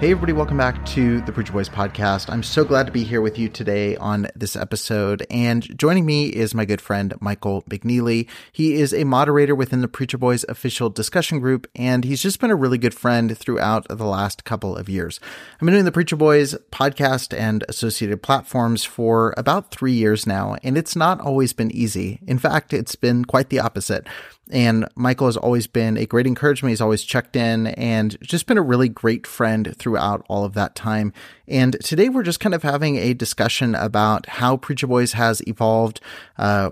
[0.00, 2.30] Hey, everybody, welcome back to the Preacher Boys podcast.
[2.30, 5.26] I'm so glad to be here with you today on this episode.
[5.28, 8.28] And joining me is my good friend, Michael McNeilly.
[8.52, 12.52] He is a moderator within the Preacher Boys official discussion group, and he's just been
[12.52, 15.18] a really good friend throughout the last couple of years.
[15.54, 20.58] I've been doing the Preacher Boys podcast and associated platforms for about three years now,
[20.62, 22.20] and it's not always been easy.
[22.24, 24.06] In fact, it's been quite the opposite.
[24.50, 26.70] And Michael has always been a great encouragement.
[26.70, 30.74] He's always checked in and just been a really great friend throughout all of that
[30.74, 31.12] time.
[31.46, 36.00] And today we're just kind of having a discussion about how Preacher Boys has evolved,
[36.38, 36.70] uh,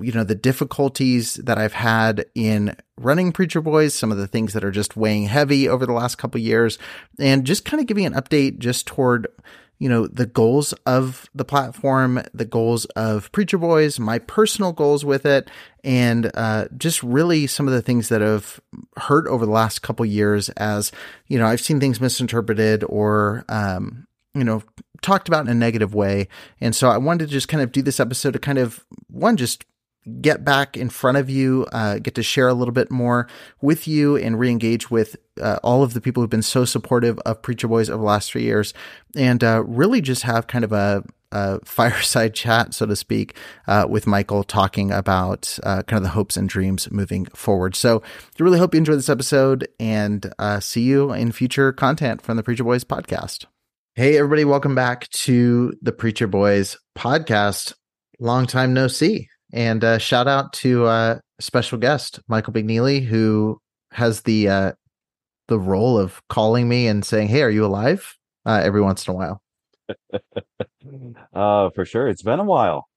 [0.00, 4.52] you know, the difficulties that I've had in running Preacher Boys, some of the things
[4.54, 6.78] that are just weighing heavy over the last couple years,
[7.18, 9.26] and just kind of giving an update just toward
[9.80, 15.06] you know, the goals of the platform, the goals of Preacher Boys, my personal goals
[15.06, 15.50] with it,
[15.82, 18.60] and uh, just really some of the things that have
[18.98, 20.92] hurt over the last couple years as,
[21.28, 24.62] you know, I've seen things misinterpreted or, um, you know,
[25.00, 26.28] talked about in a negative way.
[26.60, 29.38] And so I wanted to just kind of do this episode to kind of, one,
[29.38, 29.64] just
[30.20, 33.28] get back in front of you, uh, get to share a little bit more
[33.60, 37.42] with you and re-engage with uh, all of the people who've been so supportive of
[37.42, 38.72] Preacher Boys over the last three years,
[39.16, 43.86] and uh, really just have kind of a, a fireside chat, so to speak, uh,
[43.88, 47.76] with Michael talking about uh, kind of the hopes and dreams moving forward.
[47.76, 52.22] So, I really hope you enjoy this episode and uh, see you in future content
[52.22, 53.44] from the Preacher Boys podcast.
[53.96, 57.74] Hey, everybody, welcome back to the Preacher Boys podcast.
[58.18, 59.28] Long time no see.
[59.52, 63.60] And uh, shout out to uh, special guest Michael McNeilly, who
[63.92, 64.72] has the uh,
[65.48, 68.16] the role of calling me and saying, "Hey, are you alive?"
[68.46, 69.42] Uh, every once in a while.
[71.34, 72.88] uh, for sure, it's been a while.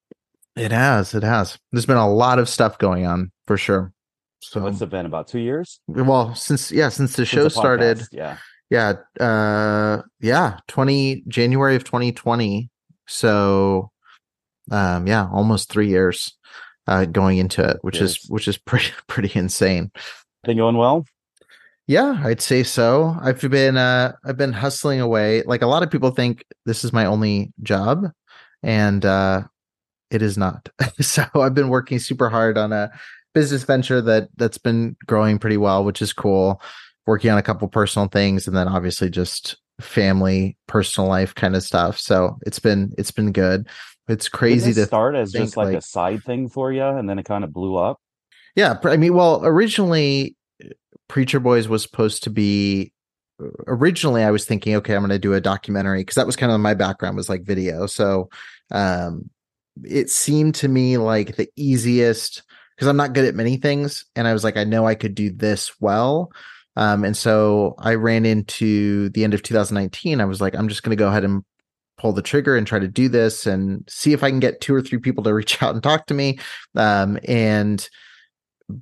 [0.55, 1.15] It has.
[1.15, 1.57] It has.
[1.71, 3.91] There's been a lot of stuff going on for sure.
[4.39, 5.05] So what's it been?
[5.05, 5.79] About two years?
[5.87, 8.03] Well, since yeah, since the since show the started.
[8.11, 8.37] Yeah.
[8.69, 8.93] Yeah.
[9.19, 10.59] Uh, yeah.
[10.67, 12.69] Twenty January of 2020.
[13.07, 13.91] So,
[14.71, 16.37] um, yeah, almost three years
[16.87, 18.11] uh, going into it, which yes.
[18.23, 19.91] is which is pretty pretty insane.
[20.43, 21.05] Been going well.
[21.85, 23.15] Yeah, I'd say so.
[23.21, 25.43] I've been uh, I've been hustling away.
[25.43, 28.11] Like a lot of people think this is my only job,
[28.61, 29.43] and uh,
[30.09, 30.69] it is not.
[31.01, 32.91] so I've been working super hard on a
[33.33, 36.61] business venture that that's been growing pretty well, which is cool.
[37.05, 41.63] Working on a couple personal things, and then obviously just family, personal life kind of
[41.63, 41.97] stuff.
[41.99, 43.67] So it's been it's been good.
[44.07, 47.19] It's crazy to start as just like, like, a side thing for you, and then
[47.19, 48.01] it kind of blew up.
[48.55, 50.35] Yeah, I mean, well, originally,
[51.07, 52.91] Preacher Boys was supposed to be.
[53.65, 56.51] Originally, I was thinking, okay, I'm going to do a documentary because that was kind
[56.51, 57.87] of my background was like video.
[57.87, 58.29] So,
[58.71, 59.29] um,
[59.83, 62.43] it seemed to me like the easiest
[62.75, 65.15] because I'm not good at many things, and I was like, I know I could
[65.15, 66.31] do this well.
[66.75, 70.19] Um, and so I ran into the end of 2019.
[70.19, 71.43] I was like, I'm just going to go ahead and
[71.97, 74.73] pull the trigger and try to do this and see if I can get two
[74.73, 76.39] or three people to reach out and talk to me.
[76.75, 77.87] Um, and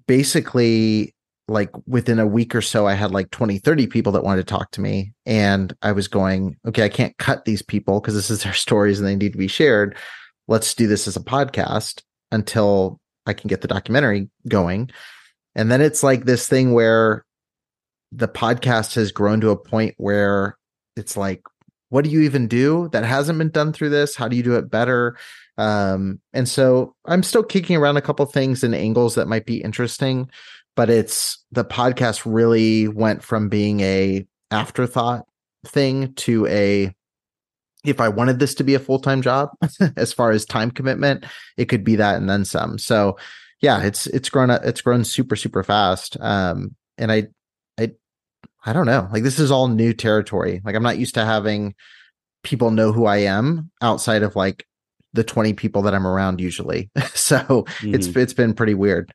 [0.07, 1.13] basically,
[1.47, 4.51] like within a week or so, I had like 20, 30 people that wanted to
[4.51, 5.11] talk to me.
[5.25, 8.99] And I was going, okay, I can't cut these people because this is their stories
[8.99, 9.97] and they need to be shared.
[10.47, 14.89] Let's do this as a podcast until I can get the documentary going.
[15.55, 17.25] And then it's like this thing where
[18.11, 20.57] the podcast has grown to a point where
[20.95, 21.43] it's like,
[21.89, 24.15] what do you even do that hasn't been done through this?
[24.15, 25.17] How do you do it better?
[25.57, 29.61] Um, and so I'm still kicking around a couple things and angles that might be
[29.61, 30.29] interesting,
[30.75, 35.25] but it's the podcast really went from being a afterthought
[35.65, 36.93] thing to a
[37.83, 39.49] if I wanted this to be a full-time job
[39.97, 41.25] as far as time commitment,
[41.57, 42.77] it could be that and then some.
[42.77, 43.17] So
[43.61, 46.17] yeah, it's it's grown it's grown super super fast.
[46.19, 47.27] Um and I I
[48.63, 49.07] I don't know.
[49.11, 50.61] Like this is all new territory.
[50.63, 51.75] Like I'm not used to having
[52.43, 54.65] people know who I am outside of like
[55.13, 56.89] the 20 people that I'm around usually.
[57.13, 57.95] so mm-hmm.
[57.95, 59.13] it's it's been pretty weird.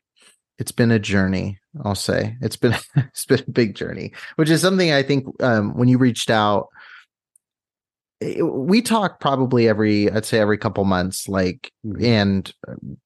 [0.59, 2.35] It's been a journey, I'll say.
[2.41, 5.97] It's been it's been a big journey, which is something I think um when you
[5.97, 6.67] reached out
[8.41, 12.03] we talk probably every i'd say every couple months like mm-hmm.
[12.03, 12.53] and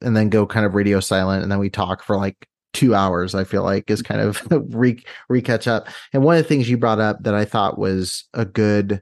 [0.02, 3.36] and then go kind of radio silent and then we talk for like two hours
[3.36, 4.42] i feel like is kind of
[4.74, 5.04] re
[5.42, 5.88] catch up.
[6.14, 9.02] And one of the things you brought up that i thought was a good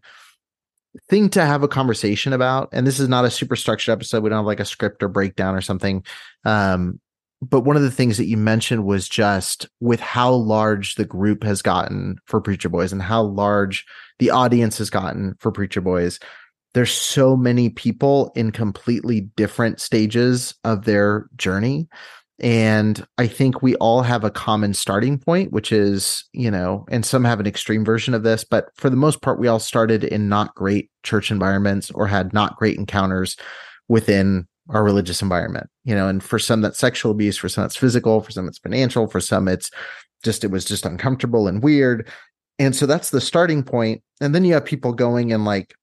[1.07, 4.29] thing to have a conversation about and this is not a super structured episode we
[4.29, 6.03] don't have like a script or breakdown or something
[6.45, 6.99] um
[7.41, 11.43] but one of the things that you mentioned was just with how large the group
[11.43, 13.85] has gotten for preacher boys and how large
[14.17, 16.19] the audience has gotten for preacher boys
[16.73, 21.87] there's so many people in completely different stages of their journey
[22.39, 27.05] and i think we all have a common starting point which is you know and
[27.05, 30.03] some have an extreme version of this but for the most part we all started
[30.03, 33.35] in not great church environments or had not great encounters
[33.87, 37.75] within our religious environment you know and for some that's sexual abuse for some it's
[37.75, 39.69] physical for some it's financial for some it's
[40.23, 42.07] just it was just uncomfortable and weird
[42.59, 44.03] and so that's the starting point.
[44.21, 45.73] and then you have people going and like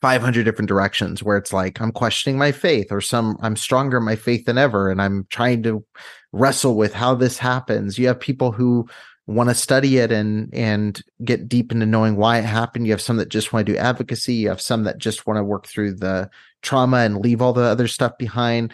[0.00, 4.04] 500 different directions where it's like i'm questioning my faith or some i'm stronger in
[4.04, 5.84] my faith than ever and i'm trying to
[6.32, 7.98] wrestle with how this happens.
[7.98, 8.88] You have people who
[9.26, 12.86] want to study it and and get deep into knowing why it happened.
[12.86, 14.34] You have some that just want to do advocacy.
[14.34, 16.30] You have some that just want to work through the
[16.62, 18.72] trauma and leave all the other stuff behind.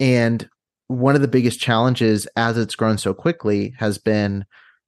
[0.00, 0.48] And
[0.88, 4.44] one of the biggest challenges as it's grown so quickly has been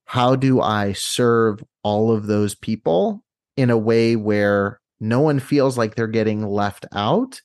[0.06, 3.22] how do i serve all of those people
[3.56, 7.40] in a way where no one feels like they're getting left out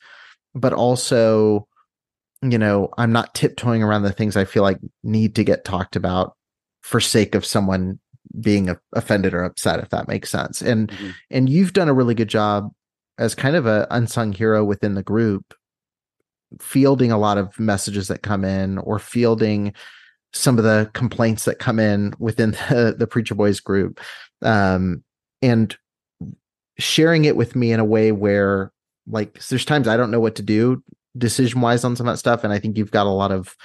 [0.56, 1.68] but also
[2.42, 5.96] you know i'm not tiptoeing around the things i feel like need to get talked
[5.96, 6.36] about
[6.82, 8.00] for sake of someone
[8.40, 11.10] being offended or upset if that makes sense and mm-hmm.
[11.32, 12.70] and you've done a really good job
[13.18, 15.54] as kind of a unsung hero within the group
[16.60, 19.74] fielding a lot of messages that come in or fielding
[20.34, 24.00] some of the complaints that come in within the, the preacher boys group
[24.42, 25.04] um,
[25.42, 25.78] and
[26.80, 28.72] sharing it with me in a way where
[29.08, 30.82] like there's times i don't know what to do
[31.18, 33.56] decision wise on some of that stuff and i think you've got a lot of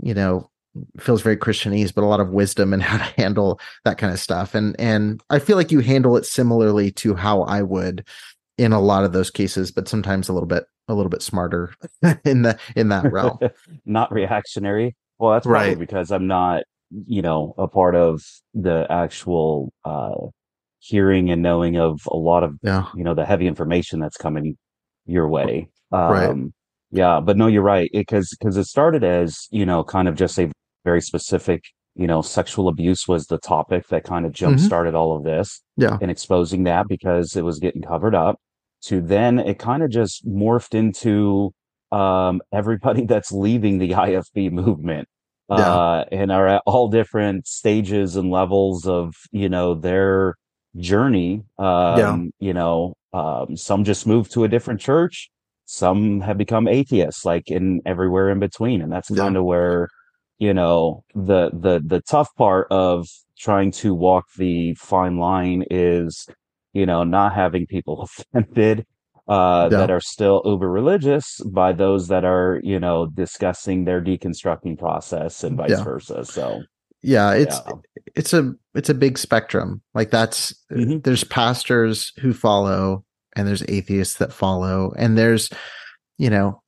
[0.00, 0.50] you know
[0.98, 4.20] feels very Christianese, but a lot of wisdom and how to handle that kind of
[4.20, 4.54] stuff.
[4.54, 8.06] And and I feel like you handle it similarly to how I would
[8.56, 11.74] in a lot of those cases, but sometimes a little bit a little bit smarter
[12.24, 13.38] in the in that realm.
[13.84, 14.96] not reactionary.
[15.18, 15.78] Well, that's probably right.
[15.78, 16.62] because I'm not,
[17.06, 18.24] you know, a part of
[18.54, 20.14] the actual uh
[20.88, 22.86] hearing and knowing of a lot of yeah.
[22.94, 24.56] you know the heavy information that's coming
[25.06, 25.68] your way.
[25.92, 26.36] Um right.
[26.90, 27.90] yeah, but no, you're right.
[27.92, 30.50] Because because it started as, you know, kind of just a
[30.84, 31.62] very specific
[31.98, 34.64] you know, sexual abuse was the topic that kind of jump mm-hmm.
[34.64, 35.60] started all of this.
[35.76, 35.98] Yeah.
[36.00, 38.36] And exposing that because it was getting covered up
[38.84, 41.52] to then it kind of just morphed into
[41.90, 45.08] um, everybody that's leaving the IFB movement.
[45.50, 45.56] Yeah.
[45.56, 50.34] Uh, and are at all different stages and levels of, you know, their
[50.76, 51.44] journey.
[51.58, 52.18] Um, yeah.
[52.40, 55.30] you know, um, some just moved to a different church.
[55.66, 58.80] Some have become atheists, like in everywhere in between.
[58.80, 59.48] And that's kind of yeah.
[59.48, 59.88] where,
[60.38, 63.06] you know, the, the, the tough part of
[63.38, 66.26] trying to walk the fine line is
[66.72, 68.02] you know, not having people
[68.34, 68.86] offended
[69.26, 69.78] uh, yeah.
[69.78, 75.44] that are still uber religious by those that are, you know, discussing their deconstructing process
[75.44, 75.82] and vice yeah.
[75.82, 76.24] versa.
[76.24, 76.62] So
[77.02, 77.72] yeah, it's yeah.
[78.14, 79.82] it's a it's a big spectrum.
[79.94, 80.98] Like that's mm-hmm.
[81.00, 83.04] there's pastors who follow
[83.36, 85.50] and there's atheists that follow and there's
[86.16, 86.60] you know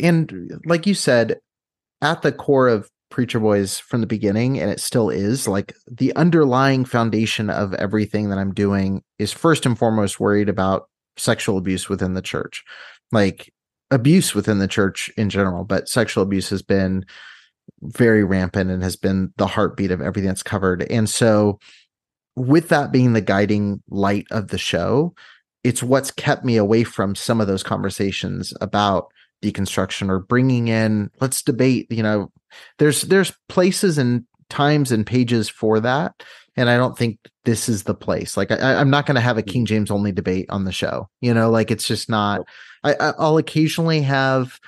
[0.00, 1.38] and like you said
[2.02, 5.46] at the core of Preacher Boys from the beginning, and it still is.
[5.46, 10.88] Like the underlying foundation of everything that I'm doing is first and foremost worried about
[11.16, 12.64] sexual abuse within the church,
[13.12, 13.52] like
[13.90, 17.04] abuse within the church in general, but sexual abuse has been
[17.82, 20.82] very rampant and has been the heartbeat of everything that's covered.
[20.90, 21.58] And so,
[22.34, 25.14] with that being the guiding light of the show,
[25.64, 29.08] it's what's kept me away from some of those conversations about
[29.42, 32.32] deconstruction or bringing in let's debate you know
[32.78, 36.22] there's there's places and times and pages for that.
[36.56, 38.36] And i don't think this is the place.
[38.36, 41.08] Like I, i'm not going to have a king james only debate on the show
[41.20, 42.42] you know like it's just not
[42.82, 44.58] I i'll occasionally have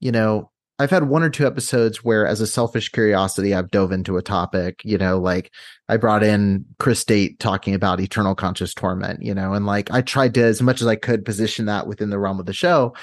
[0.00, 3.92] you know i've had one or two episodes where as a selfish curiosity i've dove
[3.92, 5.52] into a topic you know like
[5.88, 10.00] i brought in chris date talking about eternal conscious torment you know and like i
[10.00, 12.94] tried to as much as i could position that within the realm of the show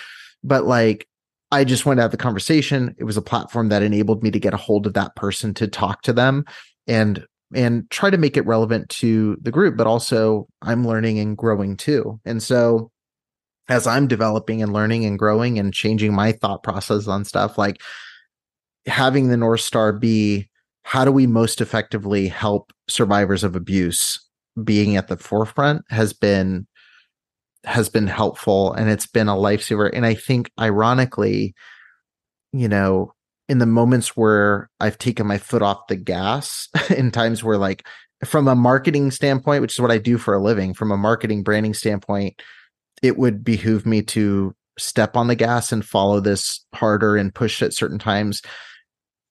[0.44, 1.08] but like
[1.52, 2.96] I just wanted to have the conversation.
[2.98, 5.68] It was a platform that enabled me to get a hold of that person to
[5.68, 6.44] talk to them
[6.88, 11.38] and and try to make it relevant to the group, but also I'm learning and
[11.38, 12.20] growing too.
[12.26, 12.92] And so
[13.68, 17.82] as I'm developing and learning and growing and changing my thought process on stuff, like
[18.86, 20.50] having the North Star be
[20.84, 24.24] how do we most effectively help survivors of abuse
[24.64, 26.68] being at the forefront has been
[27.64, 29.90] has been helpful and it's been a lifesaver.
[29.92, 31.56] And I think ironically,
[32.54, 33.14] you know,
[33.50, 37.86] in the moments where I've taken my foot off the gas, in times where like
[38.24, 41.44] from a marketing standpoint, which is what I do for a living, from a marketing
[41.44, 42.42] branding standpoint,
[43.02, 47.62] it would behoove me to step on the gas and follow this harder and push
[47.62, 48.42] at certain times.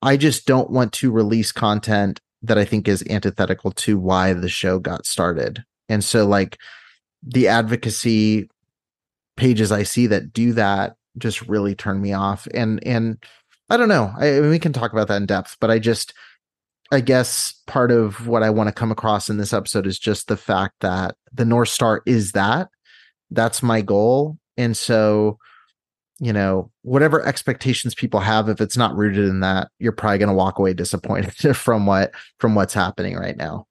[0.02, 4.48] I just don't want to release content that I think is antithetical to why the
[4.48, 5.64] show got started.
[5.88, 6.58] And so like
[7.22, 8.48] the advocacy
[9.36, 12.46] pages I see that do that just really turn me off.
[12.52, 13.22] And and
[13.70, 14.12] I don't know.
[14.18, 16.12] I, I mean, we can talk about that in depth, but I just
[16.92, 20.28] I guess part of what I want to come across in this episode is just
[20.28, 22.68] the fact that the North Star is that.
[23.34, 24.38] That's my goal.
[24.56, 25.38] And so,
[26.20, 30.28] you know, whatever expectations people have, if it's not rooted in that, you're probably going
[30.28, 33.66] to walk away disappointed from what from what's happening right now.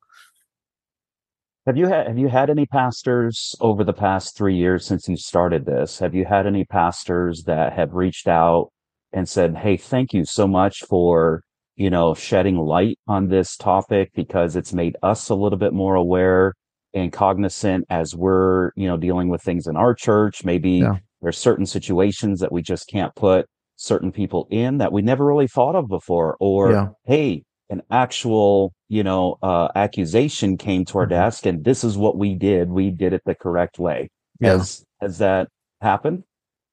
[1.66, 5.16] Have you had have you had any pastors over the past three years since you
[5.16, 6.00] started this?
[6.00, 8.72] Have you had any pastors that have reached out
[9.14, 11.42] and said, "Hey, thank you so much for
[11.78, 15.96] you know shedding light on this topic because it's made us a little bit more
[15.96, 16.54] aware
[16.94, 20.44] and cognizant as we're you know dealing with things in our church.
[20.46, 20.98] Maybe Yeah.
[21.22, 23.46] there's certain situations that we just can't put
[23.76, 26.88] certain people in that we never really thought of before, or Yeah.
[27.06, 31.10] hey." An actual, you know, uh, accusation came to our Mhm.
[31.10, 32.70] desk, and this is what we did.
[32.70, 34.10] We did it the correct way.
[34.40, 34.58] Yeah.
[34.58, 35.48] Has has that
[35.82, 36.24] happened?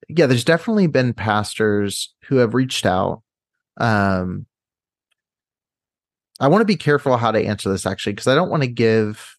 [0.09, 3.21] yeah, there's definitely been pastors who have reached out.
[3.77, 4.45] Um,
[6.39, 8.69] I want to be careful how to answer this actually, because I don't want to
[8.69, 9.37] give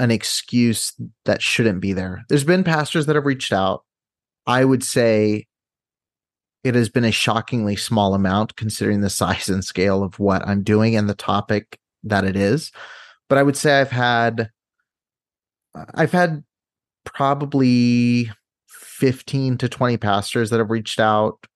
[0.00, 0.94] an excuse
[1.26, 2.24] that shouldn't be there.
[2.28, 3.84] There's been pastors that have reached out.
[4.46, 5.46] I would say
[6.64, 10.62] it has been a shockingly small amount considering the size and scale of what I'm
[10.62, 12.72] doing and the topic that it is.
[13.28, 14.50] But I would say I've had
[15.94, 16.42] I've had
[17.04, 18.30] probably
[18.68, 21.46] 15 to 20 pastors that have reached out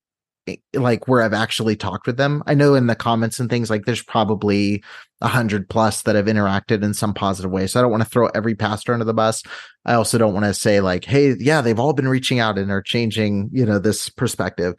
[0.46, 2.42] Eh, like where I've actually talked with them.
[2.46, 4.82] I know in the comments and things like there's probably
[5.20, 7.66] a hundred plus that have interacted in some positive way.
[7.66, 9.42] So I don't want to throw every pastor under the bus.
[9.86, 12.70] I also don't want to say like, hey, yeah, they've all been reaching out and
[12.70, 14.74] are changing, you know, this perspective.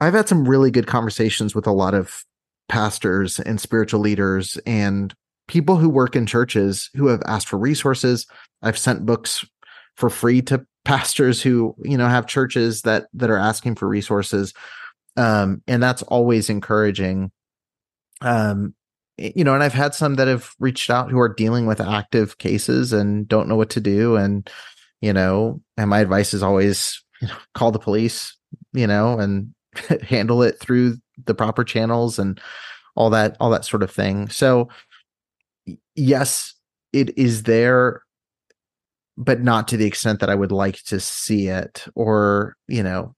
[0.00, 2.24] I've had some really good conversations with a lot of
[2.68, 5.14] pastors and spiritual leaders and
[5.46, 8.26] people who work in churches who have asked for resources.
[8.62, 9.44] I've sent books
[9.96, 14.52] for free to pastors who, you know, have churches that that are asking for resources.
[15.16, 17.30] Um, and that's always encouraging.
[18.20, 18.74] Um,
[19.18, 22.38] you know, and I've had some that have reached out who are dealing with active
[22.38, 24.16] cases and don't know what to do.
[24.16, 24.48] And,
[25.00, 28.36] you know, and my advice is always you know, call the police,
[28.72, 29.54] you know, and
[30.02, 32.40] handle it through the proper channels and
[32.96, 34.28] all that, all that sort of thing.
[34.28, 34.68] So,
[35.94, 36.54] yes,
[36.92, 38.02] it is there,
[39.16, 41.84] but not to the extent that I would like to see it.
[41.94, 43.14] Or, you know,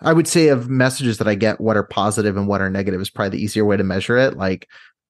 [0.00, 3.00] I would say of messages that I get, what are positive and what are negative
[3.00, 4.36] is probably the easier way to measure it.
[4.36, 4.68] Like,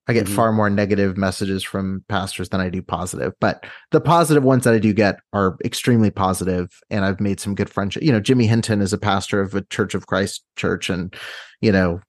[0.09, 0.35] I get Mhm.
[0.35, 4.73] far more negative messages from pastors than I do positive, but the positive ones that
[4.73, 8.03] I do get are extremely positive, and I've made some good friendship.
[8.03, 11.13] You know, Jimmy Hinton is a pastor of a Church of Christ church, and
[11.59, 11.99] you know,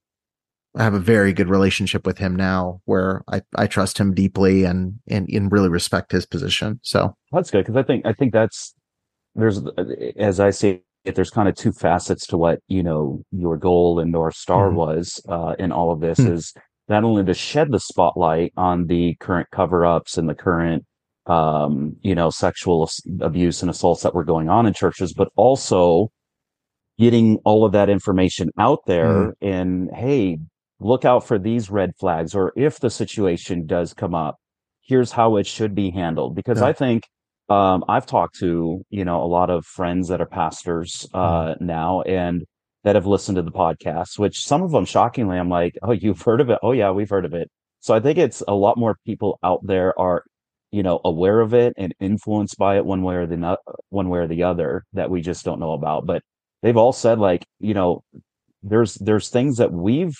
[0.78, 4.64] I have a very good relationship with him now, where I I trust him deeply
[4.64, 6.78] and and, and really respect his position.
[6.82, 8.74] So That's good because I think I think that's
[9.34, 9.60] there's
[10.16, 13.98] as I see it, there's kind of two facets to what you know your goal
[13.98, 14.74] and North Star Mhm.
[14.74, 16.32] was uh, in all of this Hmm.
[16.32, 16.54] is
[16.88, 20.84] not only to shed the spotlight on the current cover-ups and the current
[21.26, 22.88] um, you know sexual
[23.20, 26.08] abuse and assaults that were going on in churches, but also
[26.98, 30.38] getting all of that information out there and hey,
[30.80, 34.36] look out for these red flags, or if the situation does come up,
[34.82, 36.34] here's how it should be handled.
[36.34, 36.66] Because Yeah.
[36.66, 37.04] I think
[37.48, 41.60] um, I've talked to, you know, a lot of friends that are pastors uh, mm.
[41.60, 42.44] now and
[42.84, 46.22] that have listened to the podcast, which some of them shockingly, I'm like, oh, you've
[46.22, 46.58] heard of it?
[46.62, 47.50] Oh, yeah, we've heard of it.
[47.80, 50.24] So I think it's a lot more people out there are,
[50.70, 54.08] you know, aware of it and influenced by it one way or the not, one
[54.08, 56.06] way or the other that we just don't know about.
[56.06, 56.22] But
[56.62, 58.02] they've all said like, you know,
[58.62, 60.16] there's there's things that we've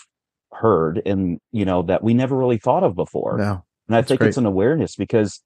[0.61, 3.39] heard and you know that we never really thought of before.
[3.39, 4.29] No, and I think great.
[4.29, 5.43] it's an awareness because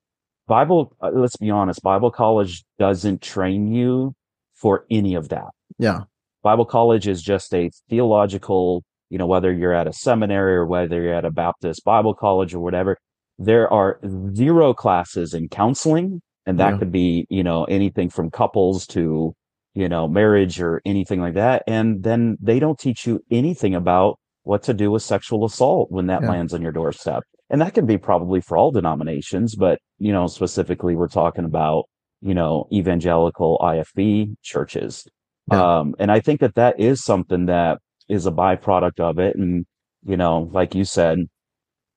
[0.46, 4.14] Bible, uh, let's be honest, Bible college doesn't train you
[4.54, 5.50] for any of that.
[5.78, 6.02] Yeah.
[6.42, 11.00] Bible college is just a theological, you know, whether you're at a seminary or whether
[11.00, 12.96] you're at a Baptist Bible college or whatever,
[13.38, 14.00] there are
[14.34, 16.20] zero classes in counseling.
[16.44, 16.78] And that yeah.
[16.78, 19.32] could be, you know, anything from couples to,
[19.74, 21.62] you know, marriage or anything like that.
[21.68, 26.06] And then they don't teach you anything about what to do with sexual assault when
[26.06, 26.30] that yeah.
[26.30, 27.22] lands on your doorstep
[27.52, 31.84] and that can be probably for all denominations, but you know, specifically we're talking about,
[32.22, 35.06] you know, evangelical IFB churches.
[35.50, 35.80] Yeah.
[35.80, 39.36] Um, and I think that that is something that is a byproduct of it.
[39.36, 39.66] And,
[40.02, 41.18] you know, like you said,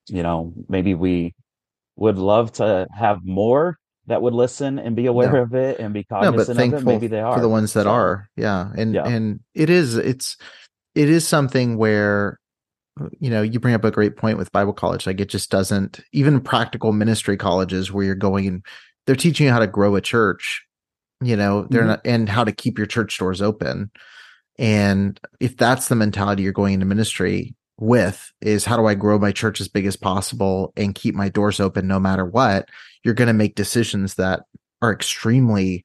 [0.07, 1.33] you know, maybe we
[1.95, 6.03] would love to have more that would listen and be aware of it and be
[6.03, 6.85] cognizant no, but of it.
[6.85, 8.29] Maybe they are for the ones that so, are.
[8.35, 8.71] Yeah.
[8.77, 9.07] And, yeah.
[9.07, 10.37] and it is, it's,
[10.95, 12.39] it is something where
[13.19, 15.05] you know, you bring up a great point with Bible college.
[15.05, 18.63] Like it just doesn't even practical ministry colleges where you're going
[19.05, 20.65] they're teaching you how to grow a church,
[21.21, 21.89] you know, they're mm-hmm.
[21.89, 23.91] not and how to keep your church doors open.
[24.57, 29.19] And if that's the mentality you're going into ministry with is how do I grow
[29.19, 32.69] my church as big as possible and keep my doors open no matter what,
[33.03, 34.43] you're going to make decisions that
[34.81, 35.83] are extremely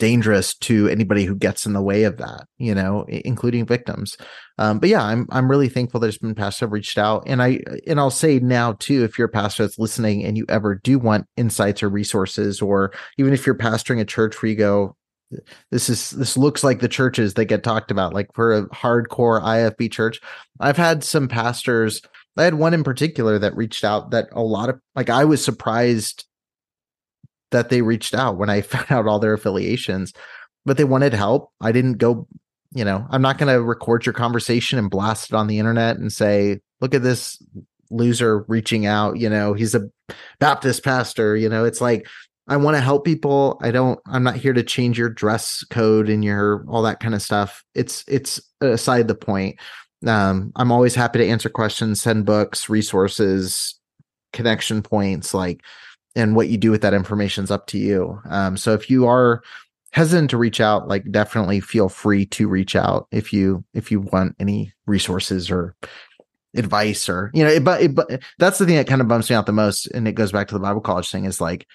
[0.00, 4.16] dangerous to anybody who gets in the way of that, you know, including victims.
[4.58, 7.60] Um, but yeah, I'm I'm really thankful there's been pastors have reached out, and I
[7.86, 10.98] and I'll say now too, if you're a pastor that's listening and you ever do
[10.98, 14.96] want insights or resources, or even if you're pastoring a church where you go,
[15.70, 19.42] this is this looks like the churches that get talked about, like for a hardcore
[19.42, 20.20] IFB church.
[20.58, 22.02] I've had some pastors.
[22.36, 25.44] I had one in particular that reached out that a lot of like I was
[25.44, 26.24] surprised
[27.50, 30.12] that they reached out when I found out all their affiliations,
[30.64, 31.52] but they wanted help.
[31.60, 32.26] I didn't go,
[32.74, 35.96] you know, I'm not going to record your conversation and blast it on the internet
[35.96, 37.42] and say, look at this
[37.90, 39.18] loser reaching out.
[39.18, 39.88] You know, he's a
[40.38, 41.36] Baptist pastor.
[41.36, 42.06] You know, it's like,
[42.48, 43.58] I want to help people.
[43.62, 47.14] I don't, I'm not here to change your dress code and your all that kind
[47.14, 47.64] of stuff.
[47.74, 49.58] It's, it's aside the point.
[50.06, 53.78] Um, I'm always happy to answer questions, send books, resources,
[54.32, 55.34] connection points.
[55.34, 55.62] Like,
[56.16, 58.20] and what you do with that information is up to you.
[58.28, 59.42] Um, so if you are
[59.92, 64.00] hesitant to reach out, like definitely feel free to reach out if you if you
[64.00, 65.74] want any resources or
[66.56, 67.50] advice or you know.
[67.50, 69.86] It, but, it, but that's the thing that kind of bumps me out the most,
[69.86, 71.24] and it goes back to the Bible college thing.
[71.24, 71.66] Is like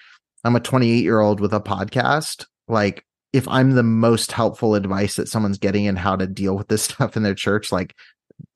[0.44, 2.46] I'm a 28 year old with a podcast.
[2.68, 6.68] Like if I'm the most helpful advice that someone's getting and how to deal with
[6.68, 7.94] this stuff in their church, like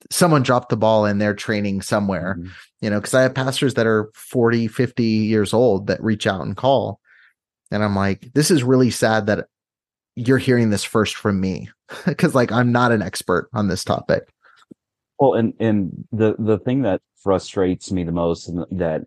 [0.09, 2.49] someone dropped the ball in their training somewhere, mm-hmm.
[2.81, 6.41] you know, because I have pastors that are 40, 50 years old that reach out
[6.41, 6.99] and call.
[7.71, 9.47] And I'm like, this is really sad that
[10.15, 11.69] you're hearing this first from me
[12.05, 14.29] because like I'm not an expert on this topic.
[15.19, 19.03] Well, and and the the thing that frustrates me the most and that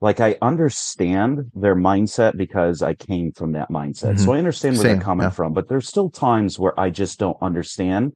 [0.00, 4.14] like I understand their mindset because I came from that mindset.
[4.14, 4.24] Mm-hmm.
[4.24, 5.30] So I understand where Same, they're coming yeah.
[5.30, 8.12] from, but there's still times where I just don't understand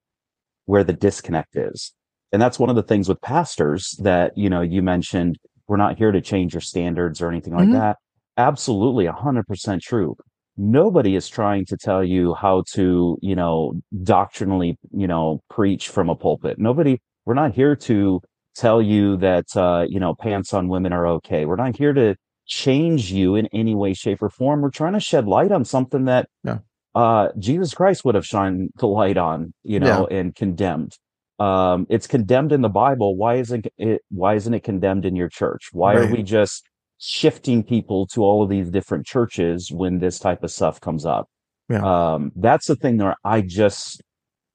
[0.66, 1.92] where the disconnect is.
[2.32, 5.96] And that's one of the things with pastors that, you know, you mentioned, we're not
[5.96, 7.78] here to change your standards or anything like mm-hmm.
[7.78, 7.96] that.
[8.36, 9.06] Absolutely.
[9.06, 10.16] hundred percent true.
[10.56, 16.08] Nobody is trying to tell you how to, you know, doctrinally, you know, preach from
[16.08, 16.58] a pulpit.
[16.58, 18.20] Nobody, we're not here to
[18.54, 21.44] tell you that, uh, you know, pants on women are okay.
[21.44, 24.60] We're not here to change you in any way, shape or form.
[24.60, 26.58] We're trying to shed light on something that yeah
[26.94, 30.18] uh, Jesus Christ would have shined the light on, you know, yeah.
[30.18, 30.96] and condemned.
[31.38, 33.16] Um, it's condemned in the Bible.
[33.16, 35.70] Why isn't it, why isn't it condemned in your church?
[35.72, 36.08] Why right.
[36.08, 40.50] are we just shifting people to all of these different churches when this type of
[40.50, 41.28] stuff comes up?
[41.68, 41.82] Yeah.
[42.14, 44.02] Um, that's the thing that I just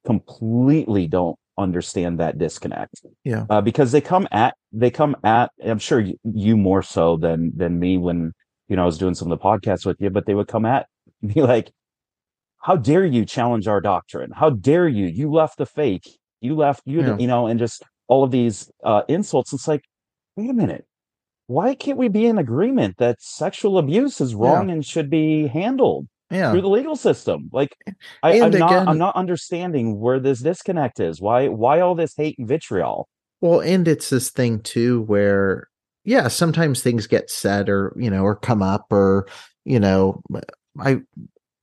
[0.05, 3.01] completely don't understand that disconnect.
[3.25, 3.45] Yeah.
[3.49, 7.51] Uh, because they come at, they come at, I'm sure you, you more so than,
[7.55, 8.31] than me when,
[8.69, 10.65] you know, I was doing some of the podcasts with you, but they would come
[10.65, 10.87] at
[11.21, 11.71] me like,
[12.59, 14.31] how dare you challenge our doctrine?
[14.33, 15.07] How dare you?
[15.07, 16.05] You left the faith.
[16.41, 17.17] You left, you, yeah.
[17.17, 19.53] you know, and just all of these uh, insults.
[19.53, 19.83] It's like,
[20.35, 20.85] wait a minute.
[21.47, 24.75] Why can't we be in agreement that sexual abuse is wrong yeah.
[24.75, 26.51] and should be handled yeah.
[26.51, 27.49] through the legal system?
[27.51, 27.75] Like,
[28.23, 31.19] I, am not, I'm not understanding where this disconnect is.
[31.19, 33.09] Why, why all this hate and vitriol?
[33.41, 35.69] Well, and it's this thing too, where
[36.03, 39.27] yeah, sometimes things get said or you know, or come up or
[39.65, 40.21] you know,
[40.79, 41.01] I,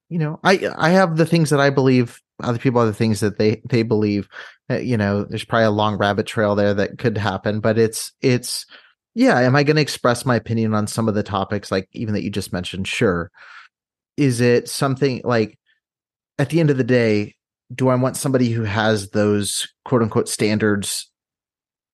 [0.09, 2.21] you know, I I have the things that I believe.
[2.43, 4.29] Other people have the things that they they believe.
[4.71, 8.13] Uh, you know, there's probably a long rabbit trail there that could happen, but it's
[8.21, 8.67] it's
[9.15, 9.41] yeah.
[9.41, 12.23] Am I going to express my opinion on some of the topics, like even that
[12.23, 12.87] you just mentioned?
[12.87, 13.31] Sure.
[14.17, 15.59] Is it something like
[16.39, 17.35] at the end of the day?
[17.75, 21.11] Do I want somebody who has those quote unquote standards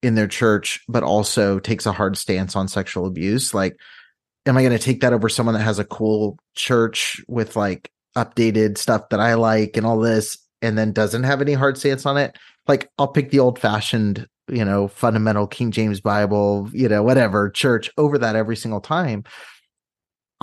[0.03, 3.55] in their church, but also takes a hard stance on sexual abuse?
[3.55, 3.77] Like,
[4.45, 7.89] am I going to take that over someone that has a cool church with like
[8.15, 12.05] updated stuff that I like and all this, and then doesn't have any hard stance
[12.05, 12.37] on it?
[12.67, 17.49] Like, I'll pick the old fashioned, you know, fundamental King James Bible, you know, whatever
[17.49, 19.23] church over that every single time.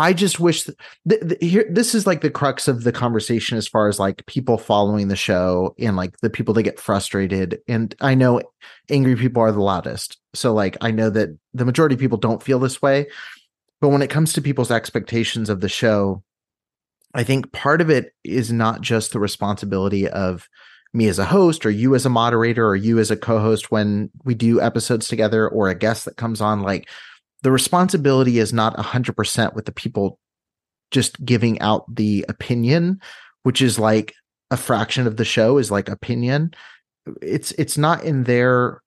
[0.00, 3.68] I just wish th- th- here this is like the crux of the conversation as
[3.68, 7.94] far as like people following the show and like the people that get frustrated and
[8.00, 8.40] I know
[8.88, 10.16] angry people are the loudest.
[10.32, 13.08] So like I know that the majority of people don't feel this way,
[13.82, 16.22] but when it comes to people's expectations of the show,
[17.14, 20.48] I think part of it is not just the responsibility of
[20.92, 24.10] me as a host or you as a moderator or you as a co-host when
[24.24, 26.88] we do episodes together or a guest that comes on like
[27.42, 30.18] the responsibility is not 100% with the people
[30.90, 33.00] just giving out the opinion
[33.42, 34.14] which is like
[34.50, 36.52] a fraction of the show is like opinion.
[37.22, 38.82] It's it's not in their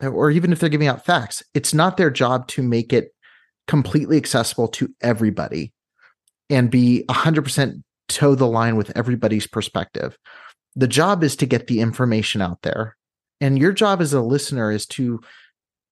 [0.00, 3.14] or even if they're giving out facts it's not their job to make it
[3.66, 5.72] completely accessible to everybody
[6.50, 10.16] and be 100% toe the line with everybody's perspective
[10.76, 12.96] the job is to get the information out there
[13.40, 15.20] and your job as a listener is to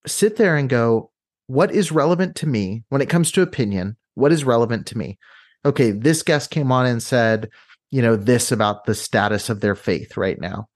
[0.07, 1.11] sit there and go
[1.47, 3.97] what is relevant to me when it comes to opinion?
[4.15, 5.19] What is relevant to me?
[5.65, 7.51] Okay, this guest came on and said,
[7.91, 10.69] you know, this about the status of their faith right now.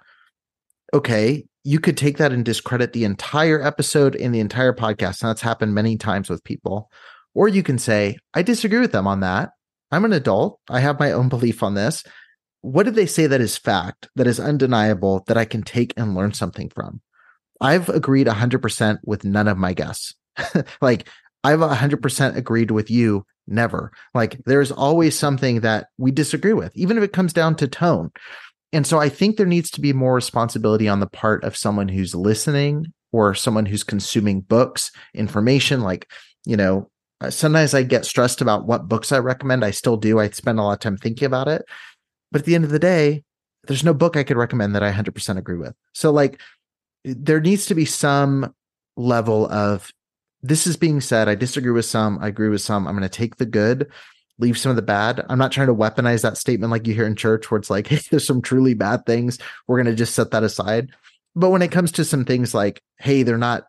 [0.95, 5.23] Okay, you could take that and discredit the entire episode and the entire podcast.
[5.23, 6.91] And that's happened many times with people.
[7.35, 9.51] Or you can say, I disagree with them on that.
[9.91, 10.61] I'm an adult.
[10.69, 12.05] I have my own belief on this.
[12.61, 16.15] What did they say that is fact, that is undeniable, that I can take and
[16.15, 17.01] learn something from?
[17.61, 20.15] I've agreed 100% with none of my guests.
[20.81, 21.09] like
[21.45, 23.25] I've 100% agreed with you.
[23.47, 23.93] Never.
[24.15, 28.11] Like there's always something that we disagree with, even if it comes down to tone.
[28.73, 31.89] And so I think there needs to be more responsibility on the part of someone
[31.89, 35.81] who's listening or someone who's consuming books, information.
[35.81, 36.11] Like,
[36.45, 39.65] you know, uh, sometimes I get stressed about what books I recommend.
[39.65, 40.19] I still do.
[40.21, 41.65] I spend a lot of time thinking about it.
[42.31, 43.25] But at the end of the day,
[43.67, 45.75] there's no book I could recommend that I 100% agree with.
[45.93, 46.41] So, like,
[47.05, 48.55] there needs to be some
[48.97, 49.91] level of
[50.43, 51.29] this is being said.
[51.29, 52.19] I disagree with some.
[52.21, 52.87] I agree with some.
[52.87, 53.91] I'm going to take the good,
[54.39, 55.25] leave some of the bad.
[55.29, 57.87] I'm not trying to weaponize that statement like you hear in church where it's like,
[57.89, 59.39] hey, there's some truly bad things.
[59.67, 60.91] We're going to just set that aside.
[61.35, 63.65] But when it comes to some things like, hey, they're not,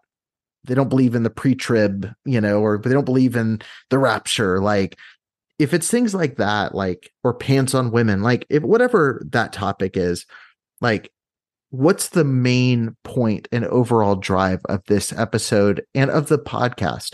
[0.66, 3.98] they don't believe in the pre trib, you know, or they don't believe in the
[3.98, 4.60] rapture.
[4.60, 4.98] Like,
[5.58, 9.98] if it's things like that, like, or pants on women, like, if whatever that topic
[9.98, 10.26] is,
[10.82, 11.12] like,
[11.72, 17.14] what's the main point and overall drive of this episode and of the podcast?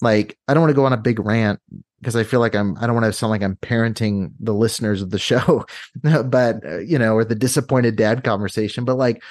[0.00, 1.60] Like, I don't want to go on a big rant
[2.00, 5.02] because I feel like I'm, I don't want to sound like I'm parenting the listeners
[5.02, 5.66] of the show,
[6.02, 8.84] but, uh, you know, or the disappointed dad conversation.
[8.84, 9.22] But like,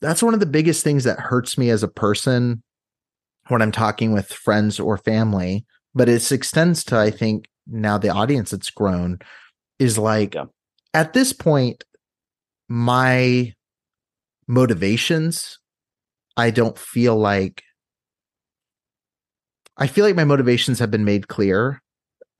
[0.00, 2.62] that's one of the biggest things that hurts me as a person
[3.48, 5.64] when I'm talking with friends or family.
[5.94, 9.18] But it extends to, I think, now the audience that's grown
[9.78, 10.44] is like, yeah.
[10.94, 11.84] at this point,
[12.68, 13.54] my
[14.46, 15.58] motivations,
[16.36, 17.62] I don't feel like
[19.78, 21.80] I feel like my motivations have been made clear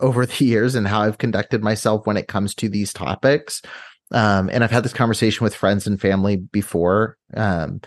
[0.00, 3.62] over the years and how I've conducted myself when it comes to these topics.
[4.10, 7.16] Um, and I've had this conversation with friends and family before.
[7.34, 7.80] Um,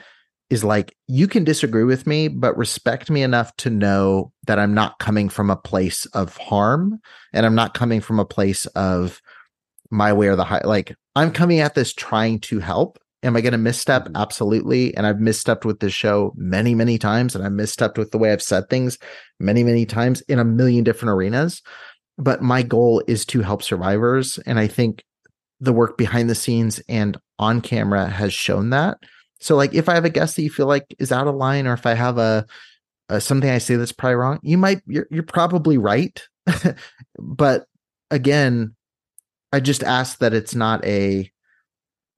[0.52, 4.74] is like you can disagree with me, but respect me enough to know that I'm
[4.74, 7.00] not coming from a place of harm
[7.34, 9.22] and I'm not coming from a place of
[9.90, 10.62] my way or the high.
[10.64, 14.06] Like I'm coming at this trying to help Am I going to misstep?
[14.06, 14.16] Mm-hmm.
[14.16, 14.96] Absolutely.
[14.96, 17.36] And I've misstepped with this show many, many times.
[17.36, 18.98] And I've misstepped with the way I've said things
[19.40, 21.62] many, many times in a million different arenas.
[22.18, 24.40] But my goal is to help survivors.
[24.46, 25.04] And I think
[25.60, 28.98] the work behind the scenes and on camera has shown that.
[29.42, 31.66] So, like, if I have a guest that you feel like is out of line,
[31.66, 32.46] or if I have a,
[33.10, 36.22] a something I say that's probably wrong, you might, you're, you're probably right.
[37.20, 37.66] but
[38.12, 38.76] again,
[39.52, 41.30] I just ask that it's not a,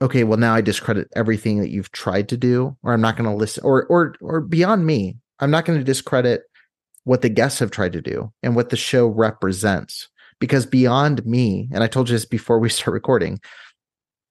[0.01, 3.29] okay, well now I discredit everything that you've tried to do, or I'm not going
[3.29, 6.43] to listen, or or or beyond me, I'm not going to discredit
[7.05, 10.09] what the guests have tried to do and what the show represents.
[10.39, 13.39] Because beyond me, and I told you this before we start recording,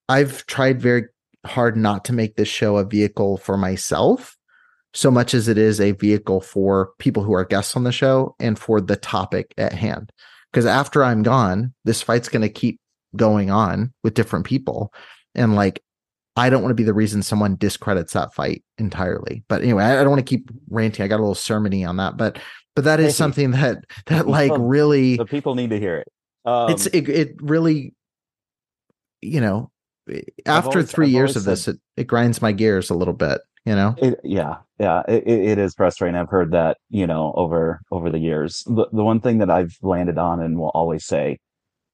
[0.08, 1.06] I've tried very
[1.44, 4.36] hard not to make this show a vehicle for myself
[4.94, 8.34] so much as it is a vehicle for people who are guests on the show
[8.38, 10.12] and for the topic at hand.
[10.52, 12.78] because after I'm gone, this fight's going to keep
[13.16, 14.92] going on with different people.
[15.34, 15.82] And like,
[16.36, 19.44] I don't want to be the reason someone discredits that fight entirely.
[19.48, 21.04] But anyway, I, I don't want to keep ranting.
[21.04, 22.38] I got a little sermony on that, but
[22.74, 26.08] but that is something that that like really the people need to hear it.
[26.44, 27.94] Um, it's it, it really,
[29.20, 29.70] you know,
[30.46, 33.40] after 3 I've years of this, it, it grinds my gears a little bit.
[33.64, 36.16] You know, it, yeah, yeah, it, it is frustrating.
[36.16, 38.64] I've heard that you know over over the years.
[38.66, 41.38] The the one thing that I've landed on and will always say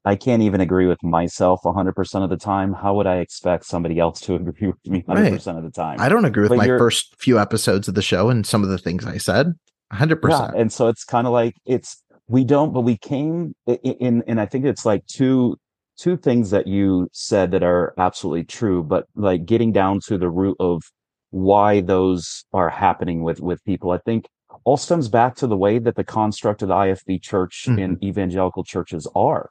[0.08, 2.72] I can't even agree with myself 100% of the time.
[2.72, 5.06] How would I expect somebody else to agree with me 100%
[5.46, 5.56] right.
[5.56, 6.00] of the time?
[6.00, 8.70] I don't agree with but my first few episodes of the show and some of
[8.70, 9.54] the things I said.
[9.92, 10.58] 100%.
[10.58, 14.44] And so it's kind of like it's we don't but we came in and I
[14.44, 15.56] think it's like two
[15.98, 20.30] two things that you said that are absolutely true, but like getting down to the
[20.30, 20.82] root of
[21.30, 23.90] why those are happening with with people.
[23.90, 24.26] I think
[24.64, 27.78] all stems back to the way that the construct of the IFB church mm-hmm.
[27.78, 29.50] and evangelical churches are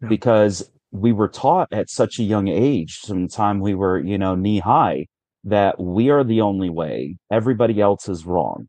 [0.00, 0.08] yeah.
[0.08, 4.16] because we were taught at such a young age, from the time we were, you
[4.16, 5.06] know, knee high,
[5.44, 7.16] that we are the only way.
[7.30, 8.68] Everybody else is wrong.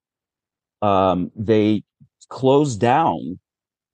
[0.81, 1.83] Um, they
[2.27, 3.39] close down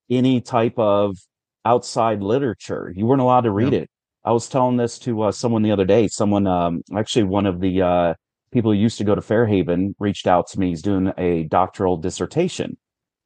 [0.09, 1.17] any type of
[1.65, 2.91] outside literature.
[2.95, 3.79] You weren't allowed to read yeah.
[3.79, 3.89] it.
[4.23, 6.07] I was telling this to uh, someone the other day.
[6.07, 8.13] Someone, um, actually, one of the uh,
[8.51, 10.69] people who used to go to Fairhaven reached out to me.
[10.69, 12.77] He's doing a doctoral dissertation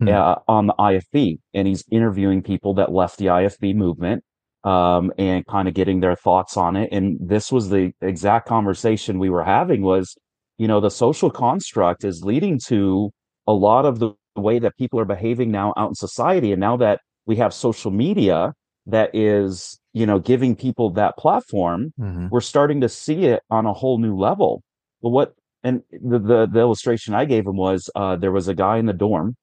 [0.01, 0.11] mm.
[0.11, 4.23] uh, on the IFB, and he's interviewing people that left the IFB movement
[4.63, 6.89] um, and kind of getting their thoughts on it.
[6.91, 10.17] And this was the exact conversation we were having was,
[10.57, 13.11] you know, the social construct is leading to
[13.47, 16.51] a lot of the way that people are behaving now out in society.
[16.51, 18.55] And now that we have social media
[18.87, 22.27] that is, you know, giving people that platform, mm-hmm.
[22.31, 24.63] we're starting to see it on a whole new level.
[25.03, 28.55] But what, and the, the, the illustration I gave him was, uh, there was a
[28.55, 29.35] guy in the dorm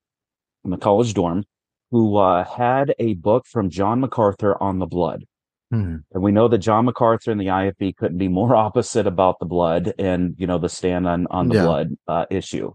[0.65, 1.45] in the college dorm
[1.93, 5.25] who uh, had a book from John MacArthur on the blood.
[5.71, 5.99] Hmm.
[6.13, 9.47] And we know that John MacArthur and the IFB couldn't be more opposite about the
[9.47, 11.63] blood and, you know, the stand on, on the yeah.
[11.63, 12.73] blood uh, issue.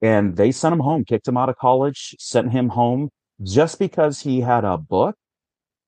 [0.00, 3.10] And they sent him home, kicked him out of college, sent him home
[3.42, 5.16] just because he had a book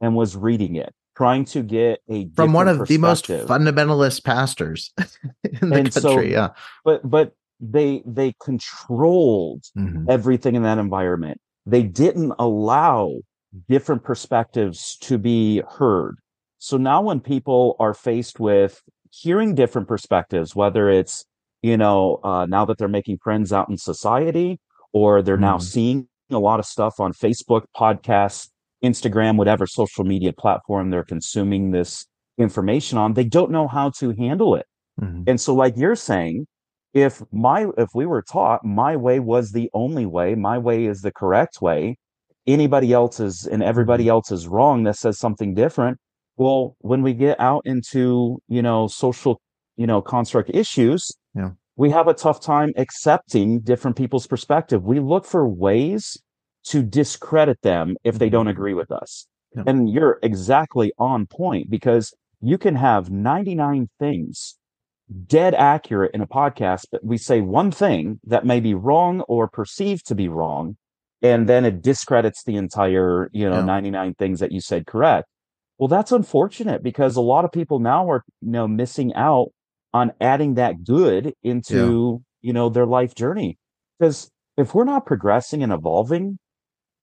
[0.00, 4.92] and was reading it, trying to get a from one of the most fundamentalist pastors
[4.98, 6.00] in the and country.
[6.00, 6.50] So, yeah.
[6.84, 10.08] But but they they controlled mm-hmm.
[10.08, 11.40] everything in that environment.
[11.66, 13.20] They didn't allow
[13.68, 16.16] different perspectives to be heard.
[16.58, 21.24] So now when people are faced with hearing different perspectives, whether it's,
[21.62, 24.60] you know, uh, now that they're making friends out in society,
[24.92, 25.42] or they're mm-hmm.
[25.42, 28.48] now seeing a lot of stuff on Facebook, podcasts,
[28.84, 32.06] Instagram, whatever social media platform they're consuming this
[32.38, 34.66] information on, they don't know how to handle it.
[35.00, 35.24] Mm-hmm.
[35.26, 36.46] And so, like you're saying,
[36.94, 41.02] if my if we were taught my way was the only way my way is
[41.02, 41.96] the correct way
[42.46, 44.12] anybody else is and everybody mm-hmm.
[44.12, 45.98] else is wrong that says something different
[46.38, 49.38] well when we get out into you know social
[49.78, 51.10] you know construct issues.
[51.78, 56.18] We have a tough time accepting different people's perspective we look for ways
[56.64, 59.62] to discredit them if they don't agree with us yeah.
[59.66, 64.58] and you're exactly on point because you can have 99 things
[65.26, 69.48] dead accurate in a podcast, but we say one thing that may be wrong or
[69.48, 70.76] perceived to be wrong,
[71.22, 73.64] and then it discredits the entire, you know, yeah.
[73.64, 75.26] 99 things that you said correct.
[75.78, 79.48] Well, that's unfortunate because a lot of people now are, you know, missing out
[79.92, 82.48] on adding that good into, yeah.
[82.48, 83.58] you know, their life journey.
[83.98, 86.38] Because if we're not progressing and evolving,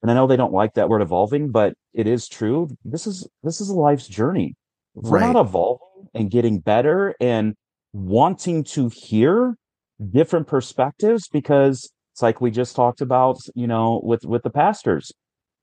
[0.01, 2.69] and I know they don't like that word evolving, but it is true.
[2.83, 4.55] This is this is a life's journey.
[4.95, 7.55] If we're not evolving and getting better and
[7.93, 9.55] wanting to hear
[10.11, 15.11] different perspectives because it's like we just talked about, you know, with with the pastors.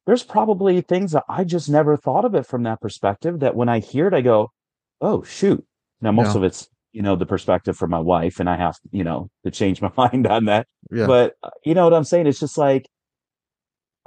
[0.06, 3.68] There's probably things that I just never thought of it from that perspective that when
[3.68, 4.50] I hear it, I go,
[5.00, 5.64] oh, shoot.
[6.00, 9.05] Now, most of it's, you know, the perspective from my wife, and I have, you
[9.05, 10.66] know, to change my mind on that.
[10.90, 11.07] Yeah.
[11.07, 12.26] But uh, you know what I'm saying?
[12.26, 12.88] It's just like,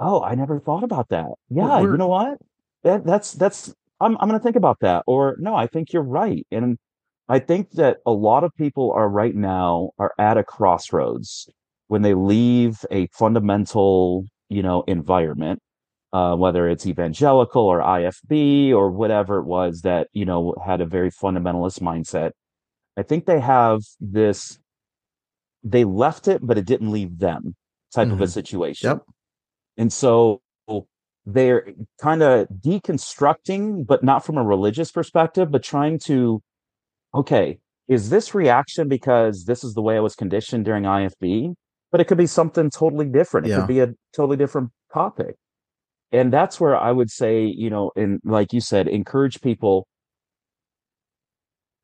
[0.00, 1.26] oh, I never thought about that.
[1.48, 2.38] Yeah, you know what?
[2.84, 5.04] That that's that's I'm I'm gonna think about that.
[5.06, 6.46] Or no, I think you're right.
[6.50, 6.78] And
[7.28, 11.48] I think that a lot of people are right now are at a crossroads
[11.88, 15.60] when they leave a fundamental, you know, environment,
[16.12, 20.86] uh, whether it's evangelical or IFB or whatever it was that, you know, had a
[20.86, 22.30] very fundamentalist mindset.
[22.96, 24.58] I think they have this,
[25.62, 27.54] they left it, but it didn't leave them
[27.94, 28.14] type mm-hmm.
[28.14, 28.30] of a mm-hmm.
[28.30, 28.88] situation.
[28.88, 29.02] Yep.
[29.76, 30.40] And so
[31.26, 31.66] they're
[32.00, 36.40] kind of deconstructing, but not from a religious perspective, but trying to
[37.14, 41.54] okay, is this reaction because this is the way I was conditioned during IFB?
[41.90, 43.46] But it could be something totally different.
[43.46, 43.58] It yeah.
[43.58, 45.36] could be a totally different topic.
[46.12, 49.86] and that's where I would say, you know, and like you said, encourage people